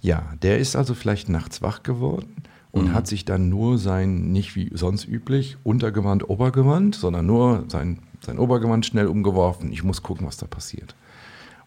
Ja, 0.00 0.32
der 0.42 0.58
ist 0.58 0.76
also 0.76 0.94
vielleicht 0.94 1.28
nachts 1.28 1.62
wach 1.62 1.82
geworden 1.82 2.34
und 2.76 2.92
hat 2.92 3.06
sich 3.06 3.24
dann 3.24 3.48
nur 3.48 3.78
sein, 3.78 4.32
nicht 4.32 4.54
wie 4.54 4.70
sonst 4.74 5.06
üblich, 5.06 5.56
Untergewand, 5.64 6.28
Obergewand, 6.28 6.94
sondern 6.94 7.26
nur 7.26 7.64
sein, 7.68 8.00
sein 8.20 8.38
Obergewand 8.38 8.84
schnell 8.84 9.06
umgeworfen. 9.06 9.72
Ich 9.72 9.82
muss 9.82 10.02
gucken, 10.02 10.26
was 10.26 10.36
da 10.36 10.46
passiert. 10.46 10.94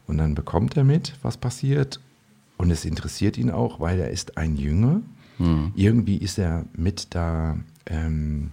Und 0.08 0.18
dann 0.18 0.36
bekommt 0.36 0.78
er 0.78 0.84
mit, 0.84 1.16
was 1.22 1.38
passiert. 1.38 2.00
Und 2.58 2.72
es 2.72 2.86
interessiert 2.86 3.38
ihn 3.38 3.50
auch, 3.50 3.80
weil 3.80 4.00
er 4.00 4.10
ist 4.10 4.38
ein 4.38 4.56
Jünger. 4.56 5.02
Irgendwie 5.76 6.18
ist 6.18 6.38
er 6.38 6.66
mit 6.74 7.16
da, 7.16 7.58
ähm, 7.86 8.52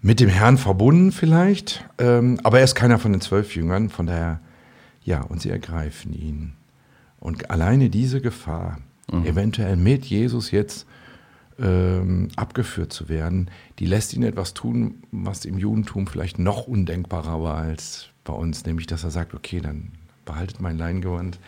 mit 0.00 0.18
dem 0.18 0.28
Herrn 0.28 0.58
verbunden 0.58 1.12
vielleicht. 1.12 1.88
Ähm, 1.98 2.40
aber 2.42 2.58
er 2.58 2.64
ist 2.64 2.74
keiner 2.74 2.98
von 2.98 3.12
den 3.12 3.20
zwölf 3.20 3.54
Jüngern. 3.54 3.88
Von 3.88 4.06
daher, 4.06 4.40
ja, 5.04 5.22
und 5.22 5.40
sie 5.40 5.50
ergreifen 5.50 6.12
ihn. 6.12 6.54
Und 7.20 7.50
alleine 7.50 7.88
diese 7.88 8.20
Gefahr, 8.20 8.78
eventuell 9.24 9.76
mit 9.76 10.04
Jesus 10.06 10.50
jetzt 10.50 10.86
ähm, 11.58 12.28
abgeführt 12.36 12.92
zu 12.92 13.08
werden, 13.08 13.50
die 13.78 13.86
lässt 13.86 14.14
ihn 14.14 14.22
etwas 14.22 14.54
tun, 14.54 15.02
was 15.12 15.44
im 15.44 15.58
Judentum 15.58 16.06
vielleicht 16.06 16.38
noch 16.38 16.66
undenkbarer 16.66 17.42
war 17.42 17.56
als 17.58 18.08
bei 18.24 18.32
uns, 18.32 18.64
nämlich 18.64 18.86
dass 18.86 19.04
er 19.04 19.10
sagt, 19.10 19.34
okay, 19.34 19.60
dann 19.60 19.92
behaltet 20.24 20.60
mein 20.60 20.78
Leingewand, 20.78 21.38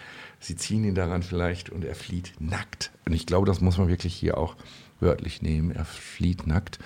sie 0.41 0.57
ziehen 0.57 0.85
ihn 0.85 0.95
daran 0.95 1.23
vielleicht 1.23 1.71
und 1.71 1.85
er 1.85 1.95
flieht 1.95 2.33
nackt. 2.39 2.91
Und 3.07 3.13
ich 3.13 3.25
glaube, 3.27 3.47
das 3.47 3.61
muss 3.61 3.79
man 3.79 3.89
wirklich 3.89 4.15
hier 4.15 4.37
auch 4.37 4.57
wörtlich 5.01 5.43
nehmen, 5.43 5.71
er 5.71 5.85
flieht 5.85 6.47
nackt. 6.47 6.79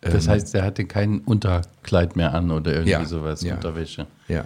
Das 0.00 0.26
Ähm, 0.26 0.32
heißt, 0.32 0.54
er 0.54 0.64
hatte 0.64 0.84
kein 0.84 1.20
Unterkleid 1.20 2.14
mehr 2.16 2.34
an 2.34 2.50
oder 2.50 2.72
irgendwie 2.72 2.90
Ja, 2.90 3.04
sowas, 3.06 3.42
ja. 3.42 3.54
Unterwäsche. 3.54 4.06
Ja, 4.28 4.44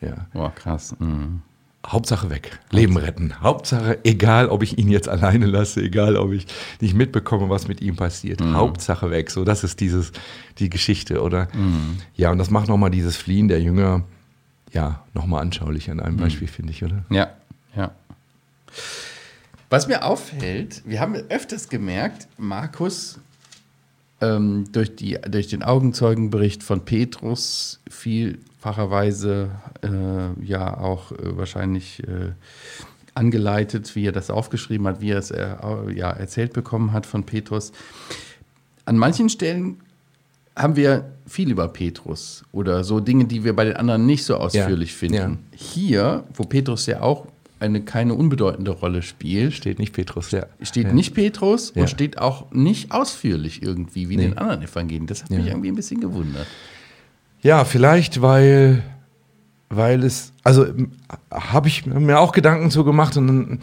ja. 0.00 0.26
Boah, 0.32 0.54
krass. 0.54 0.94
Mhm. 1.00 1.42
Hauptsache 1.86 2.28
weg. 2.28 2.58
Leben 2.70 2.96
retten. 2.96 3.40
Hauptsache, 3.40 3.98
egal 4.04 4.48
ob 4.48 4.62
ich 4.62 4.78
ihn 4.78 4.90
jetzt 4.90 5.08
alleine 5.08 5.46
lasse, 5.46 5.80
egal 5.82 6.16
ob 6.16 6.32
ich 6.32 6.46
nicht 6.80 6.94
mitbekomme, 6.94 7.48
was 7.48 7.68
mit 7.68 7.80
ihm 7.80 7.96
passiert. 7.96 8.42
Hauptsache 8.42 9.10
weg. 9.10 9.30
So, 9.30 9.44
das 9.44 9.64
ist 9.64 9.80
dieses, 9.80 10.12
die 10.58 10.68
Geschichte, 10.68 11.22
oder? 11.22 11.48
Ja, 12.16 12.30
und 12.30 12.38
das 12.38 12.50
macht 12.50 12.68
nochmal 12.68 12.90
dieses 12.90 13.16
Fliehen 13.16 13.48
der 13.48 13.62
Jünger, 13.62 14.04
ja, 14.72 15.04
nochmal 15.14 15.40
anschaulich 15.42 15.90
an 15.90 16.00
einem 16.00 16.18
Beispiel, 16.18 16.48
finde 16.48 16.72
ich, 16.72 16.84
oder? 16.84 17.04
Ja, 17.08 17.30
ja. 17.74 17.92
Was 19.70 19.88
mir 19.88 20.04
auffällt, 20.04 20.82
wir 20.84 21.00
haben 21.00 21.14
öfters 21.14 21.68
gemerkt, 21.68 22.28
Markus 22.36 23.18
ähm, 24.20 24.64
durch, 24.72 24.96
die, 24.96 25.18
durch 25.28 25.48
den 25.48 25.62
Augenzeugenbericht 25.62 26.62
von 26.62 26.84
Petrus 26.84 27.80
vielfacherweise 27.88 29.50
äh, 29.82 30.44
ja 30.44 30.76
auch 30.78 31.12
äh, 31.12 31.36
wahrscheinlich 31.36 32.02
äh, 32.04 32.32
angeleitet, 33.14 33.94
wie 33.96 34.06
er 34.06 34.12
das 34.12 34.30
aufgeschrieben 34.30 34.86
hat, 34.86 35.00
wie 35.00 35.10
er 35.10 35.18
es 35.18 35.30
äh, 35.30 35.56
ja, 35.94 36.10
erzählt 36.10 36.52
bekommen 36.52 36.92
hat 36.92 37.06
von 37.06 37.24
Petrus. 37.24 37.72
An 38.84 38.96
manchen 38.96 39.28
Stellen 39.28 39.80
haben 40.56 40.76
wir 40.76 41.10
viel 41.26 41.50
über 41.50 41.68
Petrus 41.68 42.44
oder 42.52 42.84
so 42.84 43.00
Dinge, 43.00 43.24
die 43.24 43.44
wir 43.44 43.54
bei 43.54 43.64
den 43.64 43.76
anderen 43.76 44.04
nicht 44.06 44.24
so 44.24 44.36
ausführlich 44.36 44.94
finden. 44.94 45.14
ja. 45.16 45.36
Hier, 45.56 46.24
wo 46.34 46.44
Petrus 46.44 46.86
ja 46.86 47.00
auch 47.00 47.26
eine 47.60 47.82
keine 47.82 48.14
unbedeutende 48.14 48.70
Rolle 48.70 49.02
spielt, 49.02 49.52
Steht 49.54 49.78
nicht 49.78 49.92
Petrus, 49.92 50.30
ja. 50.30 50.46
steht 50.62 50.86
ja. 50.88 50.92
nicht 50.92 51.14
Petrus 51.14 51.72
Ja. 51.74 51.82
und 51.82 51.88
steht 51.88 52.18
auch 52.18 52.50
nicht 52.52 52.90
ausführlich 52.92 53.62
irgendwie 53.62 54.08
wie 54.08 54.14
in 54.14 54.20
Nee. 54.20 54.28
den 54.28 54.38
anderen 54.38 54.62
Evangelien. 54.62 55.06
Das 55.06 55.22
hat 55.22 55.30
Ja. 55.30 55.38
mich 55.38 55.46
irgendwie 55.48 55.68
ein 55.68 55.74
bisschen 55.74 56.00
gewundert. 56.00 56.46
Ja, 57.42 57.64
vielleicht, 57.64 58.20
weil, 58.22 58.82
weil 59.68 60.02
es, 60.04 60.32
also 60.44 60.66
habe 61.30 61.68
ich 61.68 61.86
mir 61.86 62.18
auch 62.18 62.32
Gedanken 62.32 62.70
zu 62.70 62.84
gemacht 62.84 63.16
und 63.16 63.58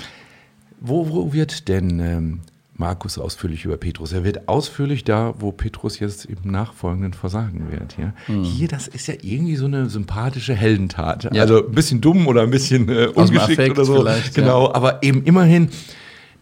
wo, 0.79 1.09
wo 1.09 1.33
wird 1.33 1.67
denn 1.67 1.99
ähm, 1.99 2.39
Markus 2.77 3.17
ausführlich 3.17 3.65
über 3.65 3.77
Petrus? 3.77 4.13
Er 4.13 4.23
wird 4.23 4.47
ausführlich 4.47 5.03
da, 5.03 5.33
wo 5.39 5.51
Petrus 5.51 5.99
jetzt 5.99 6.25
im 6.25 6.37
Nachfolgenden 6.43 7.13
versagen 7.13 7.71
wird. 7.71 7.97
Ja? 7.97 8.13
Hier, 8.43 8.67
das 8.67 8.87
ist 8.87 9.07
ja 9.07 9.15
irgendwie 9.21 9.55
so 9.55 9.65
eine 9.65 9.89
sympathische 9.89 10.53
Heldentat. 10.53 11.23
Ja. 11.33 11.41
Also 11.41 11.67
ein 11.67 11.71
bisschen 11.73 12.01
dumm 12.01 12.27
oder 12.27 12.43
ein 12.43 12.51
bisschen 12.51 12.89
äh, 12.89 13.07
ungeschickt 13.07 13.69
oder 13.69 13.85
so. 13.85 14.05
Genau, 14.33 14.71
aber 14.73 15.03
eben 15.03 15.23
immerhin 15.23 15.69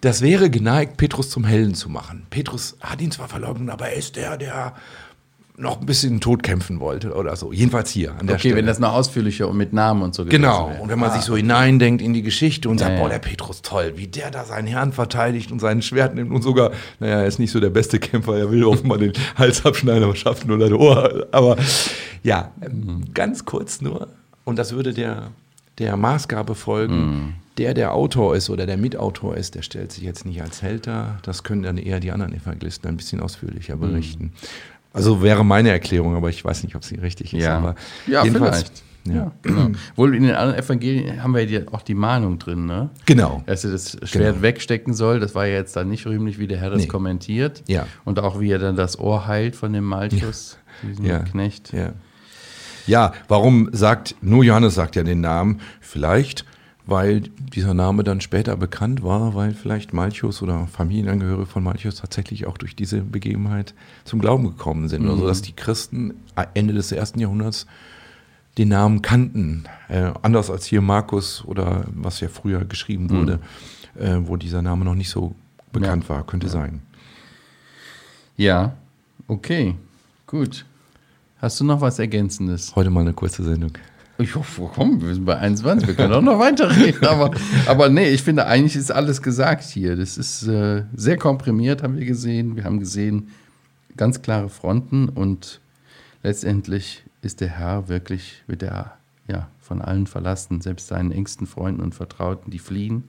das 0.01 0.21
wäre 0.21 0.51
geneigt, 0.51 0.97
Petrus 0.97 1.31
zum 1.31 1.45
Helden 1.45 1.73
zu 1.73 1.89
machen. 1.89 2.27
Petrus 2.29 2.77
hat 2.79 3.01
ihn 3.01 3.09
zwar 3.09 3.27
verleugnet, 3.27 3.71
aber 3.71 3.89
er 3.89 3.95
ist 3.95 4.15
der, 4.15 4.37
der 4.37 4.75
noch 5.57 5.79
ein 5.79 5.85
bisschen 5.85 6.19
tot 6.19 6.43
kämpfen 6.43 6.79
wollte 6.81 7.13
oder 7.13 7.35
so. 7.37 7.53
Jedenfalls 7.53 7.89
hier 7.89 8.11
an 8.19 8.27
der 8.27 8.35
Okay, 8.35 8.39
Stelle. 8.49 8.55
wenn 8.57 8.65
das 8.65 8.79
noch 8.79 8.91
ausführlicher 8.93 9.47
und 9.47 9.55
mit 9.55 9.71
Namen 9.71 10.01
und 10.01 10.13
so 10.13 10.25
Genau, 10.25 10.65
gewesen 10.65 10.81
und 10.81 10.87
wäre. 10.89 10.89
wenn 10.89 10.99
man 10.99 11.11
sich 11.11 11.21
so 11.21 11.37
hineindenkt 11.37 12.01
in 12.01 12.13
die 12.13 12.23
Geschichte 12.23 12.67
und 12.67 12.77
sagt, 12.79 12.91
Ja, 12.91 12.97
ja. 12.97 13.03
boah, 13.03 13.09
der 13.09 13.19
Petrus 13.19 13.61
toll, 13.61 13.93
wie 13.95 14.07
der 14.07 14.31
da 14.31 14.43
seinen 14.43 14.67
Herrn 14.67 14.91
verteidigt 14.91 15.51
und 15.53 15.59
sein 15.59 15.81
Schwert 15.81 16.13
nimmt 16.13 16.31
und 16.31 16.41
sogar, 16.41 16.71
naja, 16.99 17.21
er 17.21 17.25
ist 17.27 17.39
nicht 17.39 17.51
so 17.51 17.59
der 17.61 17.69
beste 17.69 17.99
Kämpfer, 17.99 18.37
er 18.37 18.51
will 18.51 18.65
offenbar 18.65 18.97
den 18.97 19.13
Hals 19.37 19.65
abschneiden, 19.65 20.03
aber 20.03 20.15
schafft 20.15 20.45
nur 20.45 20.57
das 20.57 20.71
Ohr. 20.71 21.27
Aber 21.31 21.55
ja, 22.23 22.51
ähm, 22.61 23.05
ganz 23.13 23.45
kurz 23.45 23.79
nur, 23.81 24.09
und 24.43 24.59
das 24.59 24.73
würde 24.73 24.93
der, 24.93 25.31
der 25.77 25.95
Maßgabe 25.95 26.53
folgen, 26.55 27.35
der 27.57 27.73
der 27.73 27.93
Autor 27.93 28.35
ist 28.35 28.49
oder 28.49 28.65
der 28.65 28.75
Mitautor 28.75 29.37
ist, 29.37 29.55
der 29.55 29.61
stellt 29.61 29.93
sich 29.93 30.03
jetzt 30.03 30.25
nicht 30.25 30.41
als 30.41 30.61
Held 30.61 30.87
dar, 30.87 31.19
das 31.23 31.43
können 31.43 31.63
dann 31.63 31.77
eher 31.77 32.01
die 32.01 32.11
anderen 32.11 32.33
Evangelisten 32.33 32.89
ein 32.89 32.97
bisschen 32.97 33.21
ausführlicher 33.21 33.77
berichten. 33.77 34.33
Also 34.95 35.21
wäre 35.21 35.43
meine 35.45 35.69
Erklärung, 35.69 36.15
aber 36.15 36.29
ich 36.29 36.43
weiß 36.43 36.63
nicht, 36.63 36.75
ob 36.75 36.83
sie 36.83 36.95
richtig 36.95 37.33
ist. 37.33 37.43
Ja, 37.43 37.57
aber 37.57 37.75
ja 38.07 38.23
vielleicht. 38.23 38.69
Ja. 38.77 39.13
Ja, 39.13 39.31
genau. 39.43 39.67
Wohl 39.95 40.15
in 40.15 40.23
den 40.23 40.33
anderen 40.33 40.57
Evangelien 40.57 41.21
haben 41.21 41.35
wir 41.35 41.45
ja 41.45 41.59
auch 41.71 41.83
die 41.83 41.93
Mahnung 41.93 42.39
drin, 42.39 42.65
ne? 42.65 42.89
Genau. 43.05 43.43
Dass 43.45 43.63
er 43.63 43.71
das 43.71 43.91
Schwert 44.03 44.33
Genau. 44.33 44.41
wegstecken 44.41 44.95
soll, 44.95 45.19
das 45.19 45.35
war 45.35 45.45
ja 45.45 45.53
jetzt 45.57 45.75
dann 45.75 45.89
nicht 45.89 46.07
rühmlich, 46.07 46.39
wie 46.39 46.47
der 46.47 46.57
Herr 46.57 46.71
das 46.71 46.81
Nee. 46.81 46.87
kommentiert. 46.87 47.61
Ja. 47.67 47.85
Und 48.03 48.17
auch 48.19 48.39
wie 48.39 48.49
er 48.49 48.57
dann 48.57 48.75
das 48.75 48.97
Ohr 48.97 49.27
heilt 49.27 49.55
von 49.55 49.73
dem 49.73 49.83
Malchus, 49.83 50.57
diesem 50.81 51.05
Ja. 51.05 51.19
Knecht. 51.19 51.71
Ja. 51.71 51.91
ja, 52.87 53.13
warum 53.27 53.69
sagt, 53.73 54.15
nur 54.21 54.43
Johannes 54.43 54.73
sagt 54.73 54.95
ja 54.95 55.03
den 55.03 55.21
Namen? 55.21 55.61
Vielleicht, 55.81 56.43
weil 56.87 57.21
dieser 57.21 57.73
Name 57.73 58.03
dann 58.03 58.21
später 58.21 58.55
bekannt 58.57 59.01
war, 59.03 59.33
weil 59.35 59.53
vielleicht 59.53 59.93
Malchus 59.93 60.41
oder 60.41 60.67
Familienangehörige 60.67 61.45
von 61.45 61.63
Malchus 61.63 61.95
tatsächlich 61.95 62.45
auch 62.45 62.57
durch 62.57 62.75
diese 62.75 63.01
Begebenheit 63.01 63.73
zum 64.03 64.19
Glauben 64.19 64.43
gekommen 64.43 64.87
sind. 64.87 65.07
Also 65.09 65.25
dass 65.27 65.41
die 65.41 65.53
Christen 65.53 66.13
Ende 66.53 66.73
des 66.73 66.91
ersten 66.91 67.19
Jahrhunderts 67.19 67.65
den 68.57 68.69
Namen 68.69 69.01
kannten. 69.01 69.65
Äh, 69.89 70.11
anders 70.21 70.49
als 70.49 70.65
hier 70.65 70.81
Markus 70.81 71.43
oder 71.45 71.85
was 71.93 72.19
ja 72.19 72.29
früher 72.29 72.63
geschrieben 72.65 73.09
wurde, 73.09 73.39
äh, 73.99 74.17
wo 74.21 74.37
dieser 74.37 74.61
Name 74.61 74.85
noch 74.85 74.95
nicht 74.95 75.09
so 75.09 75.35
bekannt 75.73 76.03
Ja. 76.03 76.09
war. 76.09 76.25
Könnte 76.25 76.47
sein. 76.49 76.81
Ja, 78.37 78.75
okay, 79.27 79.75
gut. 80.27 80.65
Hast 81.41 81.59
du 81.59 81.63
noch 81.65 81.81
was 81.81 81.99
Ergänzendes? 81.99 82.75
Heute 82.75 82.89
mal 82.89 83.01
eine 83.01 83.13
kurze 83.13 83.43
Sendung. 83.43 83.71
Ich 84.17 84.33
hoffe, 84.35 84.69
komm, 84.73 85.01
wir 85.01 85.13
sind 85.13 85.25
bei 85.25 85.37
21, 85.37 85.87
wir 85.89 85.95
können 85.95 86.13
auch 86.13 86.21
noch 86.21 86.39
weiterreden. 86.39 87.05
Aber, 87.07 87.31
aber 87.67 87.89
nee, 87.89 88.09
ich 88.09 88.23
finde, 88.23 88.45
eigentlich 88.45 88.75
ist 88.75 88.91
alles 88.91 89.21
gesagt 89.21 89.63
hier. 89.63 89.97
Das 89.97 90.17
ist 90.17 90.47
äh, 90.47 90.83
sehr 90.95 91.17
komprimiert, 91.17 91.83
haben 91.83 91.97
wir 91.97 92.05
gesehen. 92.05 92.55
Wir 92.55 92.63
haben 92.63 92.79
gesehen, 92.79 93.29
ganz 93.97 94.21
klare 94.21 94.49
Fronten 94.49 95.09
und 95.09 95.59
letztendlich 96.23 97.03
ist 97.21 97.41
der 97.41 97.49
Herr 97.49 97.89
wirklich, 97.89 98.43
wird 98.47 98.63
er 98.63 98.97
ja, 99.27 99.49
von 99.59 99.81
allen 99.81 100.07
verlassen, 100.07 100.61
selbst 100.61 100.87
seinen 100.87 101.11
engsten 101.11 101.47
Freunden 101.47 101.81
und 101.81 101.95
Vertrauten, 101.95 102.51
die 102.51 102.59
fliehen. 102.59 103.03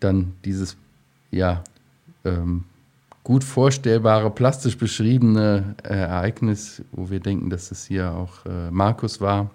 Dann 0.00 0.34
dieses, 0.44 0.76
ja, 1.30 1.64
ähm, 2.24 2.64
gut 3.24 3.42
vorstellbare, 3.42 4.30
plastisch 4.30 4.78
beschriebene 4.78 5.74
äh, 5.82 5.94
Ereignis, 5.94 6.82
wo 6.92 7.10
wir 7.10 7.18
denken, 7.18 7.50
dass 7.50 7.72
es 7.72 7.84
hier 7.86 8.12
auch 8.12 8.46
äh, 8.46 8.70
Markus 8.70 9.20
war, 9.20 9.50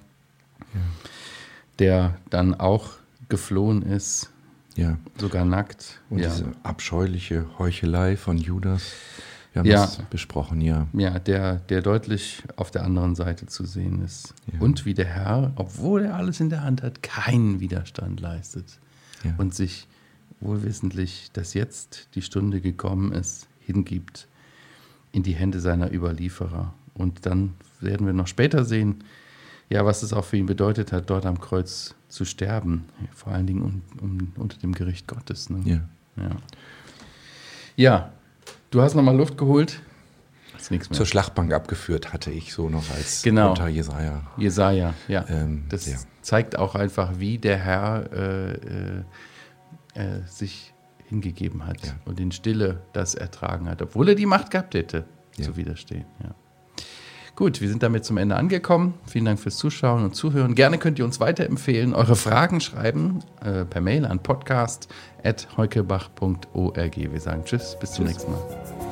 der 1.80 2.18
dann 2.30 2.54
auch 2.54 2.92
geflohen 3.30 3.82
ist, 3.82 4.30
Ja. 4.76 4.98
sogar 5.18 5.46
nackt. 5.46 6.00
Und 6.10 6.20
ja. 6.20 6.30
diese 6.30 6.52
abscheuliche 6.64 7.46
Heuchelei 7.60 8.18
von 8.18 8.38
Judas. 8.38 8.94
Wir 9.54 9.60
haben 9.60 9.68
Ja. 9.68 9.82
das 9.86 9.98
besprochen, 10.10 10.62
ja. 10.62 10.88
ja, 10.94 11.20
der, 11.20 11.56
der 11.56 11.82
deutlich 11.82 12.44
auf 12.56 12.72
der 12.72 12.84
anderen 12.86 13.16
Seite 13.16 13.48
zu 13.48 13.66
sehen 13.66 14.02
ist. 14.04 14.34
Ja. 14.52 14.60
Und 14.62 14.86
wie 14.86 14.94
der 14.94 15.06
Herr, 15.08 15.52
obwohl 15.56 16.04
er 16.06 16.16
alles 16.16 16.40
in 16.40 16.50
der 16.50 16.64
Hand 16.64 16.84
hat, 16.84 17.04
keinen 17.04 17.60
Widerstand 17.60 18.20
leistet 18.22 18.80
Ja. 19.24 19.34
und 19.38 19.54
sich 19.54 19.88
wohlwissentlich, 20.40 21.30
dass 21.34 21.54
jetzt 21.54 22.08
die 22.16 22.22
Stunde 22.22 22.62
gekommen 22.62 23.12
ist, 23.12 23.48
hingibt 23.60 24.28
in 25.12 25.24
die 25.24 25.34
Hände 25.34 25.60
seiner 25.60 25.94
Überlieferer. 25.94 26.74
Und 26.94 27.26
dann 27.26 27.54
werden 27.82 28.06
wir 28.08 28.14
noch 28.14 28.28
später 28.28 28.64
sehen, 28.66 29.04
ja, 29.72 29.86
was 29.86 30.04
es 30.04 30.12
auch 30.14 30.26
für 30.26 30.38
ihn 30.38 30.46
bedeutet 30.46 30.92
hat, 30.92 31.10
dort 31.10 31.26
am 31.26 31.40
Kreuz 31.40 31.96
zu 32.10 32.26
sterben. 32.26 32.86
Vor 33.16 33.32
allen 33.34 33.48
Dingen 33.48 33.62
un, 33.64 33.82
um, 34.02 34.34
unter 34.36 34.58
dem 34.58 34.74
Gericht 34.74 35.08
Gottes. 35.08 35.50
Ne? 35.50 35.62
ja. 35.66 35.80
Ja. 36.18 36.30
ja, 37.78 38.12
du 38.70 38.82
hast 38.82 38.96
nochmal 38.96 39.16
Luft 39.16 39.38
geholt. 39.38 39.82
Zur 40.92 41.06
Schlachtbank 41.06 41.54
abgeführt 41.54 42.12
hatte 42.14 42.30
ich 42.32 42.54
so 42.54 42.70
noch 42.70 42.88
als 42.92 43.24
Genau. 43.24 43.52
unter 43.52 43.68
Jesaja. 43.70 44.22
Jesaja, 44.38 44.94
ja. 45.08 45.26
Ähm, 45.30 45.64
das 45.70 45.88
ja. 45.88 45.98
zeigt 46.22 46.60
auch 46.60 46.76
einfach, 46.76 47.18
wie 47.18 47.38
der 47.40 47.58
Herr 47.58 48.12
äh, 48.12 48.52
äh, 48.52 49.04
äh, 49.96 50.22
sich 50.28 50.74
hingegeben 51.08 51.66
hat 51.66 51.84
Ja. 51.86 51.94
und 52.06 52.20
in 52.20 52.32
Stille 52.32 52.82
das 52.94 53.16
ertragen 53.16 53.68
hat, 53.70 53.82
obwohl 53.82 54.10
er 54.10 54.16
die 54.16 54.26
Macht 54.28 54.52
gehabt 54.52 54.76
hätte, 54.76 55.06
Ja. 55.38 55.46
zu 55.46 55.56
widerstehen. 55.56 56.06
Ja. 56.22 56.36
Gut, 57.36 57.60
wir 57.62 57.70
sind 57.70 57.82
damit 57.82 58.06
zum 58.06 58.18
Ende 58.18 58.36
angekommen. 58.36 58.94
Vielen 59.06 59.26
Dank 59.26 59.40
fürs 59.40 59.58
Zuschauen 59.58 60.04
und 60.04 60.16
Zuhören. 60.16 60.54
Gerne 60.54 60.78
könnt 60.78 61.00
ihr 61.00 61.06
uns 61.06 61.20
weiterempfehlen, 61.20 61.96
eure 61.96 62.16
Fragen 62.16 62.62
schreiben 62.62 63.24
äh, 63.44 63.66
per 63.66 63.82
Mail 63.82 64.06
an 64.06 64.20
podcast.heukebach.org. 64.20 66.98
Wir 66.98 67.20
sagen 67.20 67.44
Tschüss, 67.46 67.76
bis 67.80 67.94
zum 67.94 68.06
nächsten 68.06 68.32
Mal. 68.32 68.91